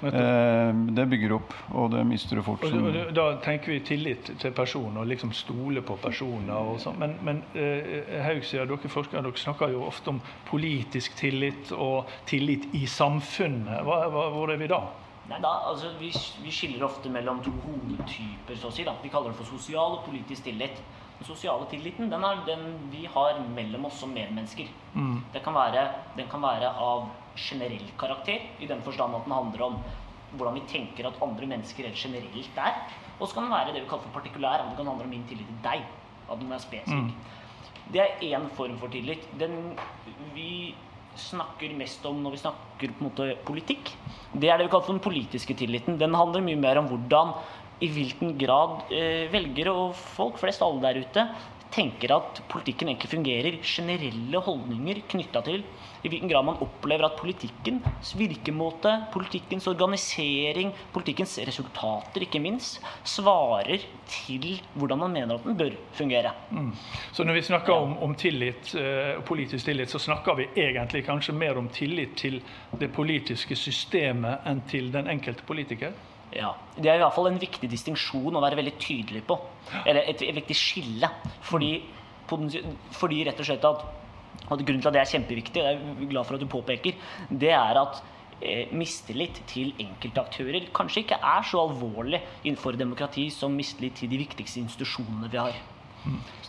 det 0.00 1.06
bygger 1.10 1.32
opp, 1.34 1.54
og 1.74 1.90
det 1.90 2.04
mister 2.06 2.38
du 2.38 2.42
fort. 2.46 2.62
Og 2.68 2.98
da 3.16 3.26
tenker 3.42 3.74
vi 3.74 3.80
tillit 3.86 4.30
til 4.38 4.54
personen, 4.54 5.00
og 5.00 5.08
liksom 5.10 5.32
stole 5.34 5.82
på 5.82 5.98
personer. 6.02 6.54
og 6.54 6.78
sånn. 6.82 6.98
Men, 7.00 7.16
men 7.26 7.42
eh, 7.58 8.14
Haug 8.24 8.44
sier 8.46 8.68
dere 8.68 8.92
forskere 8.92 9.24
dere 9.26 9.42
snakker 9.42 9.74
jo 9.74 9.82
ofte 9.88 10.14
om 10.14 10.22
politisk 10.48 11.18
tillit 11.18 11.72
og 11.74 12.10
tillit 12.30 12.68
i 12.78 12.86
samfunnet. 12.86 13.82
Hva, 13.86 14.04
hva, 14.12 14.28
hvor 14.34 14.54
er 14.54 14.60
vi 14.60 14.70
da? 14.70 14.82
Nei, 15.28 15.42
da, 15.44 15.50
altså, 15.68 15.92
vi, 16.00 16.08
vi, 16.44 16.52
skiller 16.54 16.86
ofte 16.86 17.10
mellom 17.12 17.42
to 17.44 17.52
hovedtyper. 17.66 18.56
så 18.56 18.70
å 18.70 18.74
si. 18.74 18.86
Da. 18.86 18.96
Vi 19.02 19.12
kaller 19.12 19.34
det 19.34 19.40
for 19.42 19.50
sosial 19.50 19.98
og 19.98 20.06
politisk 20.06 20.46
tillit. 20.48 20.80
Den 21.18 21.26
sosiale 21.26 21.66
tilliten 21.68 22.10
den 22.12 22.24
er 22.24 22.44
den 22.46 22.68
vi 22.92 23.02
har 23.10 23.40
mellom 23.54 23.88
oss 23.90 23.98
som 24.00 24.12
medmennesker. 24.14 24.70
Mm. 24.94 25.18
Det 25.34 25.42
kan 25.44 25.56
være, 25.56 25.88
den 26.16 26.30
kan 26.30 26.44
være 26.46 26.70
av 26.70 27.08
generell 27.38 27.88
karakter, 28.00 28.44
i 28.60 28.68
den 28.70 28.82
forstand 28.82 29.16
at 29.16 29.26
den 29.26 29.36
handler 29.36 29.66
om 29.68 29.80
hvordan 30.36 30.58
vi 30.58 30.66
tenker 30.68 31.08
at 31.08 31.22
andre 31.24 31.46
mennesker 31.48 31.88
helt 31.88 31.96
generelt 31.96 32.58
er. 32.60 32.82
Og 33.18 33.28
så 33.28 33.34
kan 33.34 33.46
den 33.46 33.54
være 33.54 33.72
det 33.72 33.82
vi 33.82 33.88
kaller 33.88 34.04
for 34.06 34.20
partikulær, 34.20 34.62
at 34.62 34.70
det 34.70 34.76
kan 34.76 34.90
handle 34.90 35.06
om 35.06 35.14
min 35.14 35.24
tillit 35.28 35.48
til 35.48 35.62
deg. 35.64 35.86
At 36.28 36.40
den 36.40 36.52
er 36.52 36.62
spesifikk. 36.62 37.08
Mm. 37.08 37.38
Det 37.92 38.02
er 38.02 38.26
én 38.26 38.48
form 38.56 38.76
for 38.78 38.92
tillit. 38.92 39.24
Den 39.40 39.56
vi 40.34 40.74
snakker 41.18 41.72
mest 41.74 42.04
om 42.06 42.20
når 42.22 42.36
vi 42.36 42.42
snakker 42.44 42.92
på 42.92 43.02
en 43.02 43.08
måte 43.08 43.28
politikk, 43.48 43.94
det 44.34 44.50
er 44.50 44.58
det 44.58 44.68
vi 44.68 44.72
kaller 44.74 44.86
for 44.86 44.94
den 44.94 45.02
politiske 45.02 45.56
tilliten. 45.56 45.98
Den 45.98 46.14
handler 46.14 46.44
mye 46.44 46.60
mer 46.60 46.78
om 46.82 46.90
hvordan, 46.90 47.32
i 47.80 47.88
hvilken 47.94 48.34
grad 48.38 48.90
eh, 48.90 49.30
velgere 49.32 49.72
og 49.72 49.96
folk 49.96 50.38
flest, 50.40 50.62
alle 50.62 50.82
der 50.82 51.00
ute, 51.02 51.24
tenker 51.74 52.14
at 52.16 52.40
politikken 52.50 52.88
egentlig 52.90 53.10
fungerer. 53.12 53.58
Generelle 53.62 54.40
holdninger 54.44 55.02
knytta 55.10 55.42
til 55.46 55.64
i 56.02 56.10
hvilken 56.10 56.30
grad 56.30 56.46
man 56.46 56.60
opplever 56.62 57.08
at 57.08 57.16
politikkens 57.18 58.12
virkemåte, 58.18 58.92
politikkens 59.12 59.66
organisering, 59.70 60.70
politikkens 60.94 61.38
resultater, 61.48 62.24
ikke 62.24 62.42
minst, 62.42 62.78
svarer 63.04 63.82
til 64.08 64.60
hvordan 64.78 65.02
man 65.04 65.16
mener 65.16 65.38
at 65.38 65.46
den 65.46 65.58
bør 65.58 65.74
fungere. 65.98 66.32
Mm. 66.50 66.72
Så 67.12 67.24
når 67.24 67.38
vi 67.38 67.46
snakker 67.50 67.74
ja. 67.74 67.80
om, 67.80 67.96
om, 67.98 68.14
tillit, 68.14 68.74
eh, 68.74 69.18
politisk 69.26 69.64
tillit, 69.64 69.90
så 69.90 69.98
snakker 69.98 70.38
vi 70.38 70.48
egentlig 70.56 71.04
kanskje 71.06 71.34
mer 71.34 71.58
om 71.58 71.68
tillit 71.68 72.16
til 72.16 72.40
det 72.78 72.92
politiske 72.94 73.56
systemet 73.56 74.46
enn 74.46 74.62
til 74.70 74.92
den 74.94 75.10
enkelte 75.10 75.46
politiker? 75.46 75.92
Ja, 76.36 76.52
Det 76.76 76.90
er 76.90 76.98
i 76.98 77.02
hvert 77.02 77.14
fall 77.14 77.30
en 77.30 77.40
viktig 77.40 77.70
distinksjon 77.70 78.36
å 78.36 78.42
være 78.42 78.58
veldig 78.58 78.74
tydelig 78.80 79.22
på. 79.28 79.38
Eller 79.84 80.04
et, 80.10 80.22
et 80.22 80.36
viktig 80.36 80.56
skille. 80.56 81.08
Fordi, 81.48 81.72
fordi, 82.28 83.22
rett 83.28 83.40
og 83.40 83.48
slett 83.48 83.64
at, 83.64 83.86
at 84.48 84.60
Grunnen 84.60 84.82
til 84.84 84.90
at 84.90 84.98
det 84.98 85.02
er 85.02 85.12
kjempeviktig, 85.14 85.64
jeg 85.64 85.80
er 85.80 86.10
glad 86.12 86.28
for 86.28 86.36
at 86.36 86.44
du 86.44 86.50
påpeker, 86.50 87.00
det 87.30 87.54
er 87.56 87.80
at 87.80 88.02
eh, 88.42 88.68
mistillit 88.76 89.40
til 89.50 89.72
enkeltaktører 89.80 90.68
kanskje 90.76 91.06
ikke 91.06 91.20
er 91.32 91.48
så 91.48 91.64
alvorlig 91.64 92.20
innenfor 92.44 92.78
demokrati 92.80 93.28
som 93.34 93.56
mistillit 93.56 93.98
til 94.02 94.12
de 94.12 94.20
viktigste 94.26 94.62
institusjonene 94.62 95.32
vi 95.32 95.40
har. 95.40 95.58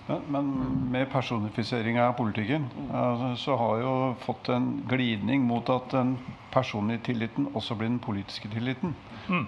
Men, 0.10 0.22
men 0.32 0.50
med 0.92 1.10
personifisering 1.12 2.00
av 2.02 2.14
politikken 2.18 2.68
altså, 2.94 3.32
så 3.44 3.56
har 3.60 3.82
jo 3.84 3.94
fått 4.24 4.52
en 4.54 4.70
glidning 4.90 5.44
mot 5.48 5.70
at 5.74 5.90
den 5.94 6.16
personlige 6.54 7.04
tilliten 7.12 7.50
også 7.54 7.78
blir 7.78 7.92
den 7.92 8.00
politiske 8.04 8.50
tilliten. 8.54 8.96
Mm. 9.28 9.48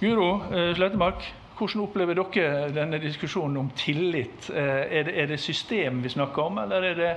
Guro 0.00 0.30
eh, 0.52 0.74
Slettemark, 0.76 1.24
hvordan 1.58 1.82
opplever 1.82 2.18
dere 2.18 2.68
denne 2.74 3.00
diskusjonen 3.02 3.56
om 3.58 3.70
tillit? 3.76 4.50
Eh, 4.50 4.84
er 4.98 5.08
det, 5.08 5.14
er 5.18 5.30
det 5.32 5.40
system 5.42 6.02
vi 6.04 6.12
snakker 6.14 6.42
om, 6.42 6.58
eller 6.62 6.90
er 6.90 6.98
det 6.98 7.12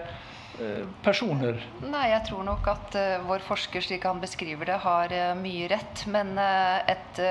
personer? 1.03 1.59
Nei, 1.83 2.07
jeg 2.11 2.23
tror 2.29 2.45
nok 2.45 2.67
at 2.71 2.95
uh, 2.97 3.23
vår 3.27 3.43
forsker, 3.45 3.83
slik 3.83 4.05
han 4.07 4.21
beskriver 4.21 4.69
det, 4.69 4.77
har 4.83 5.13
uh, 5.13 5.33
mye 5.39 5.67
rett. 5.71 6.03
Men 6.11 6.33
uh, 6.39 6.81
et 6.91 7.21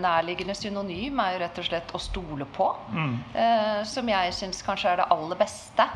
nærliggende 0.00 0.54
synonym 0.56 1.20
er 1.22 1.34
jo 1.34 1.40
rett 1.44 1.60
og 1.62 1.66
slett 1.66 1.94
å 1.96 2.00
stole 2.02 2.46
på. 2.50 2.68
Mm. 2.90 3.14
som 3.88 4.08
jeg 4.08 4.32
syns 4.34 4.60
kanskje 4.64 4.90
er 4.92 5.00
det 5.00 5.06
aller 5.14 5.38
beste. 5.38 5.86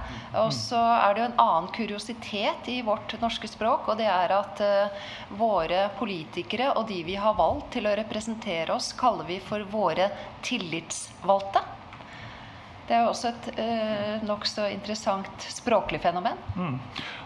Og 0.40 0.50
så 0.54 0.78
er 0.78 1.14
det 1.14 1.22
jo 1.22 1.26
en 1.28 1.42
annen 1.44 1.68
kuriositet 1.74 2.68
i 2.72 2.78
vårt 2.86 3.14
norske 3.22 3.48
språk, 3.50 3.88
og 3.92 3.98
det 4.00 4.08
er 4.10 4.34
at 4.34 4.62
våre 5.38 5.86
politikere 5.98 6.72
og 6.78 6.88
de 6.88 7.02
vi 7.06 7.16
har 7.20 7.36
valgt 7.38 7.74
til 7.76 7.88
å 7.90 7.94
representere 7.98 8.74
oss, 8.74 8.92
kaller 8.98 9.28
vi 9.28 9.40
for 9.44 9.64
våre 9.70 10.08
tillitsvalgte. 10.46 11.64
Det 12.88 12.96
er 12.96 13.06
også 13.08 13.30
et 13.30 13.46
eh, 13.60 14.24
nokså 14.28 14.66
interessant 14.68 15.46
språklig 15.48 16.02
fenomen. 16.04 16.40
Mm. 16.56 16.76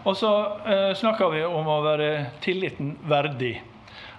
Og 0.07 0.15
så 0.17 0.31
eh, 0.63 0.93
snakker 0.99 1.33
vi 1.35 1.43
om 1.47 1.67
å 1.67 1.81
være 1.83 2.11
tilliten 2.45 2.95
verdig. 3.11 3.57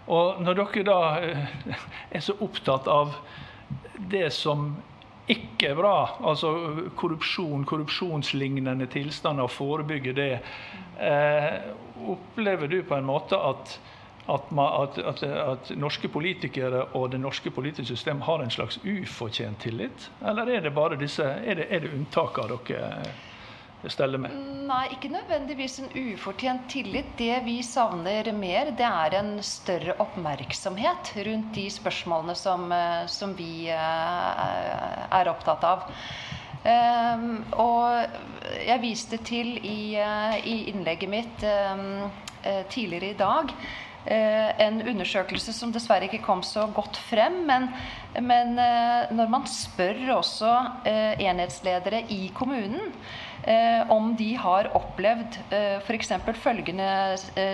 Og 0.10 0.42
når 0.44 0.60
dere 0.60 0.86
da 0.88 1.00
eh, 1.24 1.88
er 2.12 2.26
så 2.26 2.36
opptatt 2.44 2.90
av 2.92 3.16
det 4.10 4.28
som 4.36 4.74
ikke 5.30 5.70
er 5.70 5.78
bra, 5.78 5.96
altså 6.26 6.52
korrupsjon, 6.98 7.64
korrupsjonslignende 7.70 8.88
tilstander, 8.90 9.46
og 9.46 9.54
forebygge 9.54 10.16
det, 10.18 10.32
eh, 10.98 11.70
opplever 12.10 12.68
du 12.68 12.82
på 12.84 12.98
en 12.98 13.08
måte 13.08 13.38
at 13.38 13.78
at, 14.30 14.52
at, 14.54 14.98
at, 14.98 15.24
at, 15.24 15.72
norske 15.78 16.10
politikere 16.12 16.84
og 16.98 17.12
det 17.14 17.20
norske 17.22 17.52
politiske 17.52 17.96
system 17.96 18.22
har 18.28 18.44
en 18.44 18.54
slags 18.54 18.80
ufortjent 18.84 19.60
tillit? 19.64 20.10
Eller 20.26 20.50
er 20.58 20.62
det 20.66 20.76
bare 20.76 21.00
disse, 21.00 21.24
er 21.24 21.60
det, 21.60 21.70
det 21.70 21.92
unntakene 21.96 22.60
dere 22.68 23.92
steller 23.92 24.22
med? 24.22 24.36
Nei, 24.70 24.86
ikke 24.96 25.12
nødvendigvis 25.14 25.80
en 25.82 25.92
ufortjent 25.96 26.68
tillit. 26.72 27.14
Det 27.18 27.42
vi 27.46 27.60
savner 27.66 28.32
mer, 28.36 28.74
det 28.78 28.88
er 28.88 29.18
en 29.22 29.38
større 29.46 29.96
oppmerksomhet 30.04 31.14
rundt 31.30 31.54
de 31.56 31.70
spørsmålene 31.74 32.36
som, 32.36 32.68
som 33.08 33.36
vi 33.38 33.70
eh, 33.72 35.14
er 35.20 35.32
opptatt 35.32 35.66
av. 35.68 35.88
Um, 36.60 37.38
og 37.56 38.18
jeg 38.66 38.82
viste 38.84 39.18
til 39.24 39.54
i, 39.64 39.96
uh, 39.96 40.36
i 40.44 40.66
innlegget 40.74 41.08
mitt 41.08 41.46
um, 41.48 42.10
tidligere 42.68 43.14
i 43.14 43.20
dag 43.22 43.54
Eh, 43.54 43.89
en 44.08 44.82
undersøkelse 44.88 45.54
som 45.54 45.74
dessverre 45.76 46.08
ikke 46.08 46.24
kom 46.24 46.44
så 46.46 46.68
godt 46.76 46.98
frem. 47.10 47.42
Men, 47.50 47.70
men 48.24 48.56
eh, 48.62 49.12
når 49.16 49.32
man 49.32 49.48
spør 49.50 50.16
også 50.20 50.54
eh, 50.90 51.26
enhetsledere 51.30 52.06
i 52.14 52.30
kommunen 52.36 52.94
om 53.90 54.10
de 54.20 54.34
har 54.38 54.68
opplevd 54.76 55.38
f.eks. 55.88 56.10
følgende 56.44 56.90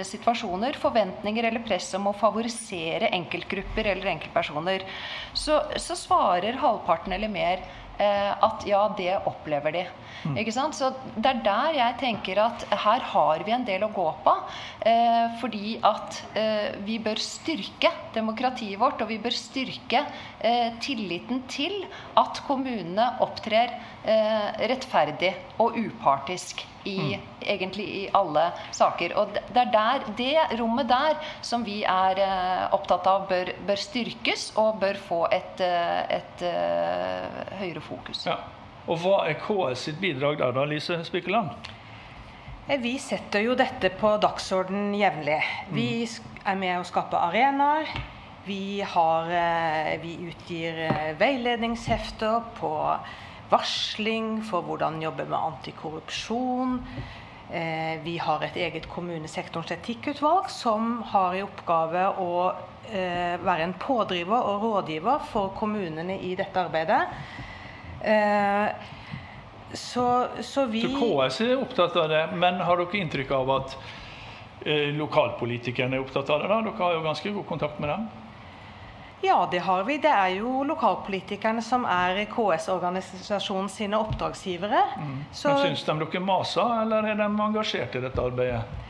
situasjoner, 0.04 0.75
forventninger 0.82 1.46
eller 1.46 1.62
press 1.64 1.92
om 1.96 2.10
å 2.10 2.16
favorisere 2.18 3.12
enkeltgrupper 3.14 3.92
eller 3.92 4.10
enkeltpersoner, 4.16 4.84
så, 5.38 5.62
så 5.78 5.96
svarer 5.96 6.58
halvparten 6.60 7.14
eller 7.16 7.32
mer 7.32 7.62
at 8.00 8.66
ja, 8.68 8.82
det 8.98 9.14
opplever 9.30 9.72
de. 9.72 9.86
Mm. 10.25 10.38
Ikke 10.41 10.54
sant? 10.56 10.76
Så 10.78 10.89
det 11.15 11.30
er 11.30 11.41
der 11.46 11.78
jeg 11.78 11.98
tenker 12.02 12.41
at 12.43 12.65
her 12.72 13.04
har 13.12 13.43
vi 13.46 13.54
en 13.56 13.65
del 13.67 13.86
å 13.86 13.91
gå 13.93 14.08
på. 14.26 14.36
Eh, 14.86 15.38
fordi 15.41 15.76
at 15.86 16.22
eh, 16.38 16.78
vi 16.86 16.98
bør 17.04 17.22
styrke 17.22 17.91
demokratiet 18.15 18.80
vårt, 18.82 19.02
og 19.04 19.12
vi 19.12 19.19
bør 19.22 19.36
styrke 19.36 20.04
eh, 20.39 20.72
tilliten 20.84 21.43
til 21.52 21.84
at 22.19 22.41
kommunene 22.48 23.12
opptrer 23.26 23.76
eh, 24.04 24.65
rettferdig 24.72 25.36
og 25.62 25.78
upartisk. 25.78 26.65
I, 26.86 26.98
mm. 27.15 27.21
egentlig 27.41 27.86
i 28.00 28.02
alle 28.13 28.48
saker. 28.76 29.15
Og 29.21 29.36
det 29.36 29.62
er 29.62 29.71
der, 29.74 30.10
det 30.17 30.60
rommet 30.60 30.89
der 30.89 31.17
som 31.41 31.65
vi 31.65 31.82
er 31.84 32.21
eh, 32.21 32.65
opptatt 32.76 33.08
av 33.10 33.26
bør, 33.30 33.54
bør, 33.67 33.82
styrkes 33.82 34.52
og 34.62 34.78
bør 34.82 35.00
få 35.08 35.24
et, 35.34 35.63
eh, 35.65 36.19
et, 36.19 36.45
et 36.45 37.58
høyere 37.62 37.82
fokus. 37.84 38.28
Ja. 38.30 38.39
Og 38.86 39.02
hva 39.02 39.24
er 39.26 39.39
KS 39.41 39.88
sitt 39.88 39.98
bidrag 40.02 40.38
der, 40.38 40.54
da, 40.54 40.65
Lise 40.69 41.00
Spikeland? 41.08 41.56
Eh, 42.67 42.80
vi 42.82 42.98
setter 43.02 43.45
jo 43.45 43.56
dette 43.58 43.91
på 43.98 44.15
dagsorden 44.21 44.93
jevnlig. 44.98 45.41
Vi 45.74 45.89
mm. 46.06 46.41
er 46.50 46.60
med 46.60 46.80
å 46.80 46.88
skape 46.88 47.19
arenaer. 47.28 47.89
Vi, 48.45 48.82
har, 48.86 49.30
eh, 49.34 49.95
vi 50.02 50.15
utgir 50.30 50.84
eh, 50.88 51.13
veiledningshefter 51.17 52.43
på 52.60 52.74
varsling 53.51 54.39
for 54.45 54.65
hvordan 54.65 55.01
jobbe 55.03 55.27
med 55.29 55.38
antikorrupsjon. 55.38 56.79
Vi 58.03 58.15
har 58.17 58.41
et 58.41 58.55
eget 58.58 58.88
kommunesektorens 58.89 59.69
etikkutvalg 59.75 60.47
som 60.49 61.03
har 61.12 61.36
i 61.38 61.43
oppgave 61.45 62.08
å 62.17 62.29
være 62.89 63.67
en 63.67 63.75
pådriver 63.79 64.47
og 64.49 64.63
rådgiver 64.63 65.27
for 65.29 65.53
kommunene 65.58 66.17
i 66.25 66.34
dette 66.39 66.63
arbeidet. 66.65 67.03
Eh, 68.05 68.69
så, 69.73 70.27
så, 70.41 70.65
vi 70.65 70.81
Så 70.81 70.99
KS 70.99 71.41
er 71.41 71.58
opptatt 71.58 71.95
av 71.97 72.10
det, 72.10 72.25
men 72.38 72.62
har 72.62 72.77
dere 72.79 72.99
inntrykk 73.01 73.31
av 73.36 73.49
at 73.55 73.73
eh, 74.62 74.91
lokalpolitikerne 74.95 75.97
er 75.97 76.05
opptatt 76.05 76.29
av 76.29 76.43
det? 76.43 76.51
da? 76.51 76.60
Dere 76.67 76.84
har 76.84 76.93
jo 76.95 77.01
ganske 77.05 77.34
god 77.39 77.47
kontakt 77.49 77.81
med 77.81 77.89
dem? 77.91 78.05
Ja, 79.21 79.47
det 79.51 79.60
har 79.60 79.84
vi. 79.84 79.97
Det 79.97 80.12
er 80.12 80.36
jo 80.39 80.63
lokalpolitikerne 80.67 81.63
som 81.63 81.86
er 81.89 82.19
KS-organisasjonen 82.32 83.69
sine 83.71 83.97
oppdragsgivere. 83.97 84.82
Mm. 84.97 85.15
Så, 85.32 85.49
men 85.49 85.63
Syns 85.63 85.86
de 85.88 85.95
dere 86.04 86.21
maser, 86.23 86.75
eller 86.82 87.10
er 87.13 87.21
de 87.21 87.30
engasjert 87.47 87.95
i 87.95 88.04
dette 88.04 88.21
arbeidet? 88.21 88.84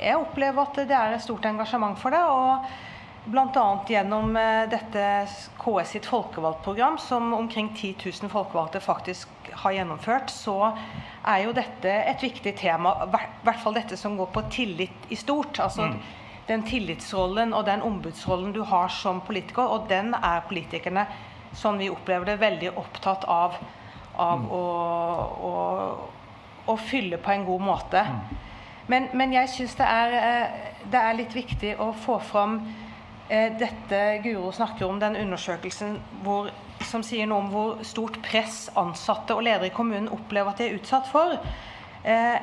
Jeg 0.00 0.16
opplever 0.16 0.62
at 0.62 0.78
det 0.88 0.96
er 0.96 1.16
et 1.16 1.24
stort 1.24 1.44
engasjement 1.48 1.98
for 2.00 2.14
det. 2.14 2.22
og 2.22 2.70
Bl.a. 3.24 3.64
gjennom 3.88 4.36
eh, 4.36 4.62
dette 4.70 5.02
KS 5.60 5.90
sitt 5.92 6.06
folkevalgtprogram, 6.08 6.96
som 6.98 7.34
omkring 7.36 7.68
10 7.76 7.94
000 8.22 8.32
folkevalgte 8.32 8.80
faktisk 8.80 9.28
har 9.64 9.74
gjennomført, 9.76 10.32
så 10.32 10.72
er 11.28 11.44
jo 11.44 11.52
dette 11.56 11.90
et 11.90 12.22
viktig 12.24 12.54
tema. 12.56 12.94
I 13.04 13.10
hvert 13.44 13.60
fall 13.60 13.76
dette 13.76 13.98
som 14.00 14.16
går 14.16 14.32
på 14.32 14.46
tillit 14.52 15.12
i 15.12 15.18
stort. 15.20 15.60
altså 15.60 15.90
mm. 15.90 16.00
Den 16.50 16.64
tillitsrollen 16.66 17.54
og 17.54 17.64
den 17.68 17.82
ombudsrollen 17.86 18.52
du 18.52 18.64
har 18.66 18.90
som 18.90 19.22
politiker, 19.22 19.62
og 19.62 19.88
den 19.90 20.12
er 20.18 20.42
politikerne, 20.48 21.06
som 21.54 21.78
vi 21.78 21.90
opplever 21.90 22.32
det, 22.32 22.40
veldig 22.42 22.74
opptatt 22.78 23.24
av, 23.30 23.56
av 24.18 24.42
mm. 24.42 24.50
å, 24.54 24.64
å, 25.46 25.54
å, 26.66 26.76
fylle 26.90 27.18
på 27.22 27.32
en 27.34 27.46
god 27.46 27.66
måte. 27.70 28.02
Mm. 28.02 28.36
Men, 28.90 29.08
men 29.14 29.34
jeg 29.38 29.54
syns 29.54 29.78
det, 29.78 29.86
eh, 29.86 30.70
det, 30.90 31.00
er 31.00 31.18
litt 31.18 31.34
viktig 31.34 31.76
å 31.78 31.92
få 32.04 32.18
fram 32.32 32.58
Eh, 33.30 33.52
dette 33.58 34.18
Guro 34.22 34.52
snakker 34.52 34.88
om, 34.90 34.96
den 34.98 35.14
undersøkelsen 35.16 36.00
hvor, 36.24 36.48
som 36.82 37.04
sier 37.06 37.28
noe 37.30 37.44
om 37.44 37.50
hvor 37.52 37.84
stort 37.86 38.16
press 38.24 38.64
ansatte 38.80 39.36
og 39.36 39.44
ledere 39.46 39.68
i 39.68 39.74
kommunen 39.74 40.10
opplever 40.10 40.50
at 40.50 40.58
de 40.58 40.66
er 40.66 40.80
utsatt 40.80 41.06
for. 41.06 41.36
Eh, 42.02 42.40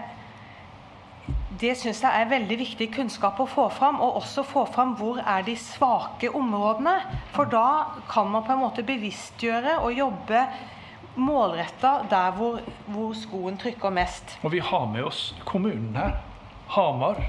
det 1.60 1.74
syns 1.80 2.04
jeg 2.04 2.14
er 2.22 2.30
veldig 2.30 2.58
viktig 2.60 2.88
kunnskap 2.94 3.40
å 3.42 3.48
få 3.50 3.68
fram, 3.74 4.00
og 4.04 4.20
også 4.22 4.44
få 4.46 4.66
fram 4.74 4.96
hvor 5.00 5.20
er 5.24 5.46
de 5.48 5.56
svake 5.58 6.30
områdene. 6.30 6.96
For 7.34 7.50
da 7.50 7.98
kan 8.10 8.30
man 8.32 8.46
på 8.46 8.54
en 8.54 8.62
måte 8.62 8.86
bevisstgjøre 8.86 9.80
og 9.82 9.96
jobbe 9.98 10.44
målretta 11.18 12.04
der 12.12 12.36
hvor, 12.38 12.62
hvor 12.94 13.16
skoen 13.18 13.58
trykker 13.58 13.94
mest. 13.94 14.38
Og 14.46 14.54
vi 14.54 14.62
har 14.62 14.86
med 14.92 15.10
oss 15.10 15.32
kommunen 15.46 15.98
her. 15.98 16.20
Hamar. 16.76 17.24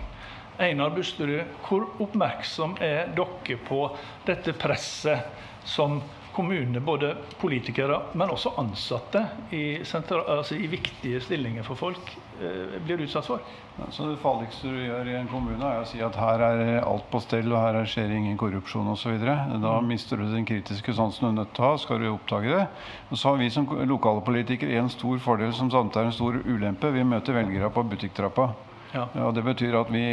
Einar 0.59 0.91
Busterud, 0.91 1.47
hvor 1.69 1.85
oppmerksom 2.03 2.73
er 2.83 3.13
dere 3.15 3.59
på 3.63 3.85
dette 4.27 4.51
presset 4.59 5.29
som 5.63 6.01
kommunene, 6.39 6.81
både 6.85 7.13
politikere, 7.41 7.99
men 8.19 8.31
også 8.31 8.55
ansatte 8.63 9.25
i, 9.55 9.63
sentral, 9.87 10.23
altså 10.39 10.55
i 10.59 10.69
viktige 10.71 11.21
stillinger 11.25 11.67
for 11.67 11.79
folk, 11.79 12.13
eh, 12.39 12.77
blir 12.85 13.03
utsatt 13.03 13.27
for. 13.27 13.43
Ja, 13.79 13.91
så 13.95 14.09
Det 14.11 14.19
farligste 14.23 14.71
du 14.71 14.79
gjør 14.79 15.11
i 15.11 15.17
en 15.19 15.29
kommune, 15.31 15.63
er 15.63 15.83
å 15.83 15.87
si 15.87 16.01
at 16.03 16.17
her 16.19 16.43
er 16.43 16.81
alt 16.83 17.11
på 17.11 17.21
stell, 17.23 17.53
og 17.53 17.61
her 17.63 17.85
skjer 17.87 18.15
ingen 18.15 18.39
korrupsjon 18.39 18.91
osv. 18.95 19.19
Da 19.63 19.81
mister 19.81 20.19
du 20.19 20.27
den 20.31 20.47
kritiske 20.47 20.95
sansen 20.95 21.27
du 21.27 21.31
er 21.31 21.37
nødt 21.45 21.53
til 21.55 21.65
å 21.65 21.73
ha, 21.73 21.77
skal 21.79 22.03
du 22.03 22.09
oppdage 22.11 22.55
det. 22.55 22.65
Og 23.11 23.19
så 23.19 23.31
har 23.31 23.43
vi 23.43 23.51
som 23.51 23.67
lokale 23.87 24.23
politikere 24.27 24.79
en 24.79 24.91
stor 24.91 25.19
fordel 25.23 25.53
som 25.55 25.71
samtidig 25.71 26.03
er 26.03 26.11
en 26.13 26.19
stor 26.19 26.41
ulempe. 26.47 26.91
Vi 26.95 27.07
møter 27.07 27.39
velgere 27.39 27.71
på 27.71 27.87
butikktrappa. 27.87 28.51
Ja. 28.95 29.09
Ja, 29.15 29.31
det 29.37 29.45
betyr 29.45 29.77
at 29.83 29.91
vi 29.93 30.07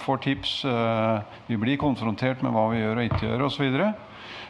får 0.00 0.22
tips, 0.24 0.64
eh, 0.64 1.20
vi 1.46 1.56
blir 1.60 1.76
konfrontert 1.76 2.42
med 2.42 2.54
hva 2.54 2.70
vi 2.72 2.80
gjør 2.80 2.98
og 2.98 3.10
ikke 3.10 3.26
gjør 3.28 3.46
osv. 3.50 3.92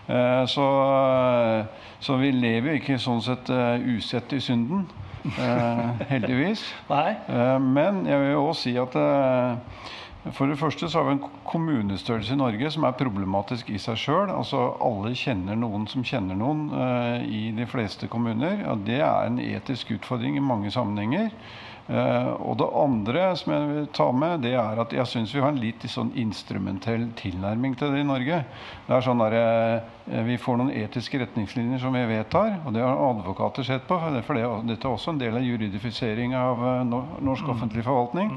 Så. 0.06 0.66
Eh, 0.66 1.82
så 2.02 2.16
vi 2.18 2.32
lever 2.34 2.72
jo 2.72 2.78
ikke 2.80 2.98
sånn 2.98 3.22
sett 3.22 3.50
eh, 3.54 3.84
usett 3.94 4.32
i 4.34 4.40
synden, 4.42 4.88
eh, 5.38 6.06
heldigvis. 6.10 6.64
Eh, 6.92 7.58
Men 7.62 8.02
jeg 8.08 8.18
vil 8.18 8.40
også 8.40 8.62
si 8.64 8.72
at 8.80 8.96
eh, 8.98 9.92
for 10.34 10.50
det 10.50 10.58
første 10.58 10.88
så 10.90 11.00
har 11.00 11.06
vi 11.08 11.14
en 11.16 11.22
kommunestørrelse 11.46 12.34
i 12.34 12.38
Norge 12.38 12.70
som 12.70 12.84
er 12.86 12.98
problematisk 12.98 13.70
i 13.70 13.78
seg 13.82 13.98
sjøl. 13.98 14.30
Altså 14.30 14.64
alle 14.82 15.14
kjenner 15.18 15.58
noen 15.58 15.88
som 15.90 16.04
kjenner 16.06 16.38
noen 16.38 16.68
uh, 16.70 17.18
i 17.26 17.48
de 17.56 17.66
fleste 17.66 18.06
kommuner. 18.06 18.62
Og 18.70 18.84
det 18.86 19.00
er 19.02 19.26
en 19.26 19.40
etisk 19.42 19.90
utfordring 19.96 20.38
i 20.38 20.44
mange 20.46 20.70
sammenhenger. 20.70 21.32
Eh, 21.90 22.28
og 22.46 22.54
det 22.60 22.66
andre 22.78 23.22
som 23.36 23.52
jeg 23.52 23.68
vil 23.68 23.86
ta 23.92 24.04
med, 24.14 24.44
det 24.44 24.52
er 24.54 24.78
at 24.80 24.92
jeg 24.94 25.06
syns 25.10 25.32
vi 25.34 25.40
har 25.42 25.50
en 25.50 25.58
litt 25.60 25.82
sånn 25.90 26.12
instrumentell 26.14 27.08
tilnærming 27.18 27.74
til 27.76 27.90
det 27.92 28.04
i 28.04 28.06
Norge. 28.06 28.38
Det 28.86 28.94
er 28.94 29.02
sånn 29.02 29.18
der, 29.18 29.34
eh, 29.34 30.22
Vi 30.24 30.36
får 30.38 30.56
noen 30.58 30.70
etiske 30.70 31.18
retningslinjer 31.18 31.78
som 31.82 31.92
vi 31.94 32.04
vedtar, 32.06 32.60
og 32.66 32.72
det 32.74 32.82
har 32.82 32.96
advokater 33.10 33.62
sett 33.66 33.86
på. 33.88 33.98
For 34.22 34.34
det, 34.34 34.46
dette 34.70 34.86
er 34.88 34.92
også 34.94 35.10
en 35.10 35.18
del 35.18 35.36
av 35.36 35.42
juridifisering 35.42 36.34
av 36.38 36.62
eh, 36.62 36.84
norsk 37.22 37.48
offentlig 37.48 37.84
forvaltning. 37.84 38.30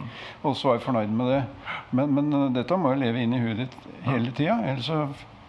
Og 0.43 0.55
så 0.57 0.73
er 0.73 0.77
vi 0.79 0.85
fornøyd 0.85 1.09
med 1.13 1.27
det. 1.35 1.43
Men, 1.91 2.13
men 2.17 2.53
dette 2.53 2.77
må 2.77 2.93
jo 2.95 3.01
leve 3.05 3.21
inn 3.21 3.33
i 3.33 3.39
huet 3.45 3.57
ditt 3.63 3.77
hele 4.05 4.31
tida. 4.31 4.57
Ellers 4.65 4.85
så 4.89 5.07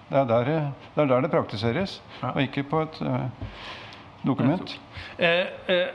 det 0.09 0.18
er, 0.20 0.24
der, 0.30 0.44
det- 0.44 1.02
er 1.02 1.06
der 1.11 1.20
det 1.24 1.30
praktiseres, 1.32 2.00
og 2.22 2.37
ikke 2.44 2.62
på 2.70 2.82
et 2.85 3.00
dokument. 4.24 4.78
Eh, 5.18 5.46
eh, 5.68 5.87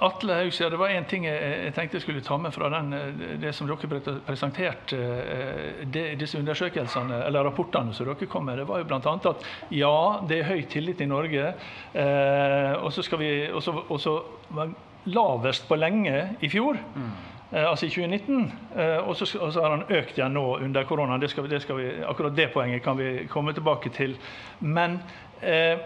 Atle 0.00 0.34
Haugsia, 0.34 0.68
det 0.70 0.76
var 0.76 0.88
én 0.92 1.06
ting 1.08 1.24
jeg, 1.24 1.70
tenkte 1.72 1.96
jeg 1.96 2.02
skulle 2.04 2.20
ta 2.24 2.36
med 2.36 2.52
fra 2.52 2.68
den, 2.68 2.92
eh, 2.92 3.36
det 3.40 3.54
som 3.56 3.66
dere 3.68 3.88
pre- 3.88 4.18
presenterte, 4.26 4.96
eh, 4.96 5.84
det, 5.88 6.18
disse 6.20 6.36
undersøkelsene, 6.38 7.22
eller 7.26 7.44
rapportene 7.48 7.94
som 7.96 8.06
dere 8.10 8.28
kom 8.28 8.44
med. 8.44 8.58
Det 8.58 8.66
var 8.68 8.78
jo 8.82 8.84
bl.a. 8.90 9.14
at 9.30 9.46
ja, 9.72 10.20
det 10.28 10.40
er 10.42 10.50
høy 10.50 10.62
tillit 10.68 11.00
i 11.00 11.06
Norge, 11.08 11.54
eh, 11.94 12.72
og 12.82 12.92
så 12.92 13.02
skal 13.02 13.18
vi 13.18 13.30
og 13.50 13.62
så- 13.62 14.22
var 14.50 14.68
lavest 15.06 15.68
på 15.68 15.76
lenge 15.78 16.36
i 16.40 16.48
fjor. 16.48 16.76
Mm. 16.96 17.10
altså 17.52 17.86
i 17.86 17.90
2019. 17.90 18.52
Eh, 18.76 18.98
og, 19.08 19.16
så, 19.16 19.38
og 19.38 19.52
så 19.52 19.62
har 19.62 19.70
han 19.70 19.84
økt 19.88 20.18
igjen 20.18 20.32
nå 20.34 20.58
under 20.64 20.84
koronaen. 20.84 21.20
Det 21.20 21.30
skal 21.30 21.44
vi, 21.44 21.48
det 21.48 21.62
skal 21.62 21.76
vi, 21.78 21.84
akkurat 22.04 22.34
det 22.36 22.48
poenget 22.52 22.82
kan 22.82 22.98
vi 22.98 23.26
komme 23.30 23.52
tilbake 23.54 23.88
til. 23.94 24.16
Men, 24.60 24.98
eh, 25.42 25.78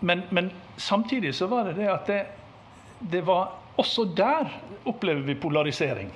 men, 0.00 0.22
men 0.30 0.50
samtidig 0.76 1.34
så 1.34 1.46
var 1.46 1.64
det 1.70 1.76
det 1.76 1.86
at 1.88 2.06
det, 2.06 2.18
det 3.00 3.22
var 3.26 3.54
også 3.78 4.04
der 4.18 4.50
opplever 4.88 5.22
vi 5.26 5.34
polarisering. 5.38 6.10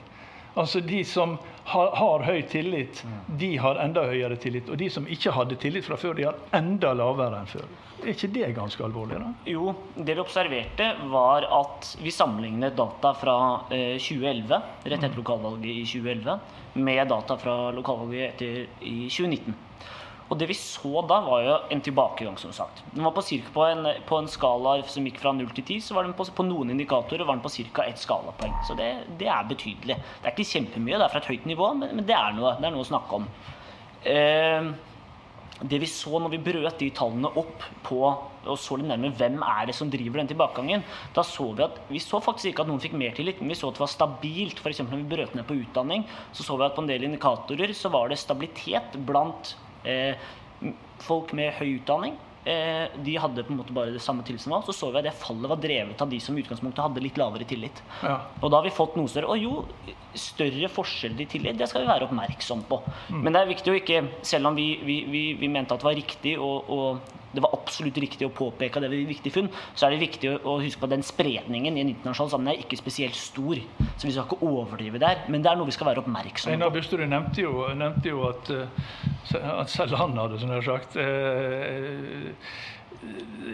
Altså 0.55 0.81
De 0.81 1.05
som 1.05 1.39
har, 1.65 1.95
har 1.97 2.25
høy 2.27 2.43
tillit, 2.51 3.05
de 3.41 3.55
har 3.57 3.79
enda 3.81 4.03
høyere 4.11 4.37
tillit. 4.37 4.69
Og 4.69 4.77
de 4.81 4.91
som 4.93 5.07
ikke 5.09 5.33
hadde 5.33 5.57
tillit 5.63 5.87
fra 5.87 5.97
før, 5.97 6.19
de 6.19 6.27
har 6.29 6.41
enda 6.59 6.93
lavere 6.99 7.41
enn 7.41 7.49
før. 7.49 7.65
Er 8.03 8.11
ikke 8.13 8.33
det 8.35 8.51
ganske 8.57 8.83
alvorlig? 8.85 9.21
da? 9.23 9.31
Jo, 9.49 9.73
det 9.95 10.17
vi 10.19 10.25
observerte 10.25 10.89
var 11.13 11.47
at 11.47 11.93
vi 12.03 12.13
sammenlignet 12.13 12.77
data 12.77 13.15
fra 13.15 13.37
eh, 13.71 13.95
2011, 14.03 14.59
rett 14.83 15.07
etter 15.07 15.21
lokalvalget 15.23 15.71
i 15.71 15.85
2011, 15.87 16.39
med 16.83 17.03
data 17.15 17.39
fra 17.39 17.57
lokalvalget 17.77 18.33
etter 18.33 18.65
i 18.83 18.97
2019. 19.07 19.55
Og 20.33 20.39
det 20.41 20.47
vi 20.49 20.55
så 20.57 21.03
da, 21.05 21.19
var 21.27 21.43
jo 21.45 21.57
en 21.75 21.83
tilbakegang, 21.85 22.39
som 22.41 22.55
sagt. 22.57 22.81
Den 22.95 23.05
var 23.05 23.13
på, 23.13 23.25
cirka 23.27 23.53
på, 23.53 23.67
en, 23.69 23.89
på 24.09 24.17
en 24.17 24.31
skala 24.33 24.79
som 24.89 25.05
gikk 25.05 25.19
fra 25.21 25.35
0 25.37 25.51
til 25.53 25.67
10, 25.67 25.83
så 25.85 25.97
var 25.99 26.07
den 26.07 26.15
på, 26.17 26.25
på 26.25 26.47
noen 26.47 26.73
indikatorer 26.73 27.27
var 27.29 27.37
den 27.37 27.45
på 27.45 27.53
ca. 27.53 27.85
ett 27.85 28.01
skalapoeng. 28.01 28.55
Så 28.65 28.77
det, 28.79 28.89
det 29.21 29.29
er 29.29 29.51
betydelig. 29.51 29.99
Det 30.01 30.31
er 30.31 30.33
ikke 30.33 30.49
kjempemye, 30.55 30.97
det 30.97 31.05
er 31.05 31.13
fra 31.13 31.21
et 31.21 31.29
høyt 31.35 31.45
nivå, 31.51 31.69
men, 31.83 31.93
men 31.99 32.09
det, 32.09 32.17
er 32.17 32.33
noe, 32.39 32.55
det 32.63 32.71
er 32.71 32.73
noe 32.73 32.87
å 32.87 32.89
snakke 32.89 33.21
om. 33.21 33.29
Eh, 34.09 34.73
det 35.63 35.79
vi 35.83 35.91
så 35.91 36.19
når 36.19 36.33
vi 36.33 36.41
brøt 36.49 36.81
de 36.81 36.89
tallene 36.97 37.29
opp 37.39 37.67
på 37.87 38.01
og 38.43 38.57
så 38.59 38.75
litt 38.79 38.89
nærmere 38.89 39.15
hvem 39.21 39.43
er 39.47 39.69
det 39.69 39.75
som 39.79 39.91
driver 39.91 40.19
den 40.19 40.31
tilbakegangen, 40.33 40.83
da 41.15 41.23
så 41.27 41.51
vi 41.55 41.63
at 41.63 41.77
vi 41.93 42.01
så 42.03 42.19
faktisk 42.25 42.51
ikke 42.51 42.65
at 42.65 42.71
noen 42.73 42.83
fikk 42.83 42.97
mer 42.99 43.13
tillit, 43.15 43.39
men 43.39 43.53
vi 43.53 43.59
så 43.59 43.71
at 43.71 43.77
det 43.77 43.85
var 43.85 43.93
stabilt. 43.93 44.59
F.eks. 44.59 44.81
når 44.83 45.05
vi 45.05 45.11
brøt 45.13 45.37
ned 45.39 45.47
på 45.47 45.61
utdanning, 45.61 46.03
så 46.35 46.47
så 46.47 46.57
vi 46.59 46.67
at 46.67 46.75
på 46.75 46.83
en 46.83 46.91
del 46.91 47.07
indikatorer 47.07 47.77
så 47.79 47.93
var 47.95 48.11
det 48.11 48.19
stabilitet 48.19 48.97
blant 49.07 49.55
folk 51.03 51.33
med 51.37 51.53
høy 51.59 51.79
utdanning. 51.81 52.19
Eh, 52.45 52.91
de 52.99 53.13
hadde 53.23 53.45
på 53.47 53.53
en 53.55 53.59
måte 53.61 53.75
bare 53.75 53.93
det 53.95 54.03
samme 54.03 54.25
tillitsnivået. 54.27 54.67
Så 54.67 54.75
så 54.75 54.91
vi 54.91 54.99
at 54.99 55.07
det 55.07 55.15
fallet 55.15 55.51
var 55.51 55.61
drevet 55.63 56.01
av 56.03 56.11
de 56.11 56.19
som 56.21 56.35
i 56.35 56.43
utgangspunktet 56.43 56.83
hadde 56.83 57.03
litt 57.05 57.19
lavere 57.21 57.47
tillit. 57.47 57.83
Ja. 58.03 58.17
Og 58.41 58.51
da 58.51 58.59
har 58.59 58.67
vi 58.67 58.75
fått 58.75 58.97
noe 58.99 59.11
større. 59.11 59.31
Og 59.31 59.39
jo, 59.39 59.95
større 60.19 60.71
forskjell 60.73 61.21
i 61.23 61.29
tillit, 61.31 61.59
det 61.59 61.71
skal 61.71 61.85
vi 61.85 61.93
være 61.93 62.09
oppmerksom 62.09 62.65
på. 62.71 62.81
Men 63.15 63.31
det 63.31 63.43
er 63.43 63.53
viktig 63.53 63.73
å 63.73 63.79
ikke, 63.79 64.03
selv 64.27 64.51
om 64.51 64.59
vi, 64.59 64.73
vi, 64.83 65.03
vi, 65.13 65.25
vi 65.39 65.51
mente 65.53 65.77
at 65.77 65.85
det 65.85 65.91
var 65.93 65.99
riktig 65.99 66.35
å, 66.39 66.51
og 66.67 67.21
det 67.33 67.43
var 67.45 67.55
absolutt 67.57 67.99
riktig 68.03 68.27
å 68.27 68.33
påpeke 68.35 68.83
det 68.83 68.91
ved 68.93 69.07
viktige 69.09 69.37
funn, 69.37 69.51
så 69.75 69.87
er 69.87 69.95
det 69.95 70.03
viktig 70.03 70.33
å, 70.39 70.59
huske 70.63 70.83
på 70.83 70.89
at 70.89 70.95
den 70.95 71.07
spredningen 71.07 71.79
i 71.79 71.85
en 71.85 71.93
internasjonal 71.95 72.33
sammenheng 72.35 72.59
er 72.59 72.67
ikke 72.67 72.81
spesielt 72.81 73.19
stor. 73.19 73.61
Så 73.97 74.09
vi 74.09 74.15
skal 74.15 74.27
ikke 74.27 74.43
overdrive 74.49 75.01
der, 75.03 75.25
men 75.33 75.45
det 75.45 75.53
er 75.53 75.61
noe 75.61 75.71
vi 75.71 75.77
skal 75.77 75.91
være 75.91 76.05
oppmerksomme 76.05 76.61
på. 76.61 76.75
Busterud 76.77 77.09
nevnte 77.09 77.45
jo, 77.45 77.67
nevnte 77.79 78.13
jo 78.13 78.27
at, 78.29 78.53
eh, 78.53 79.49
at 79.55 79.73
selv 79.73 79.99
han 80.01 80.17
hadde 80.19 80.41
som 80.43 80.53
jeg 80.53 80.63
har 80.63 80.69
sagt 80.69 81.01
eh, 81.01 82.31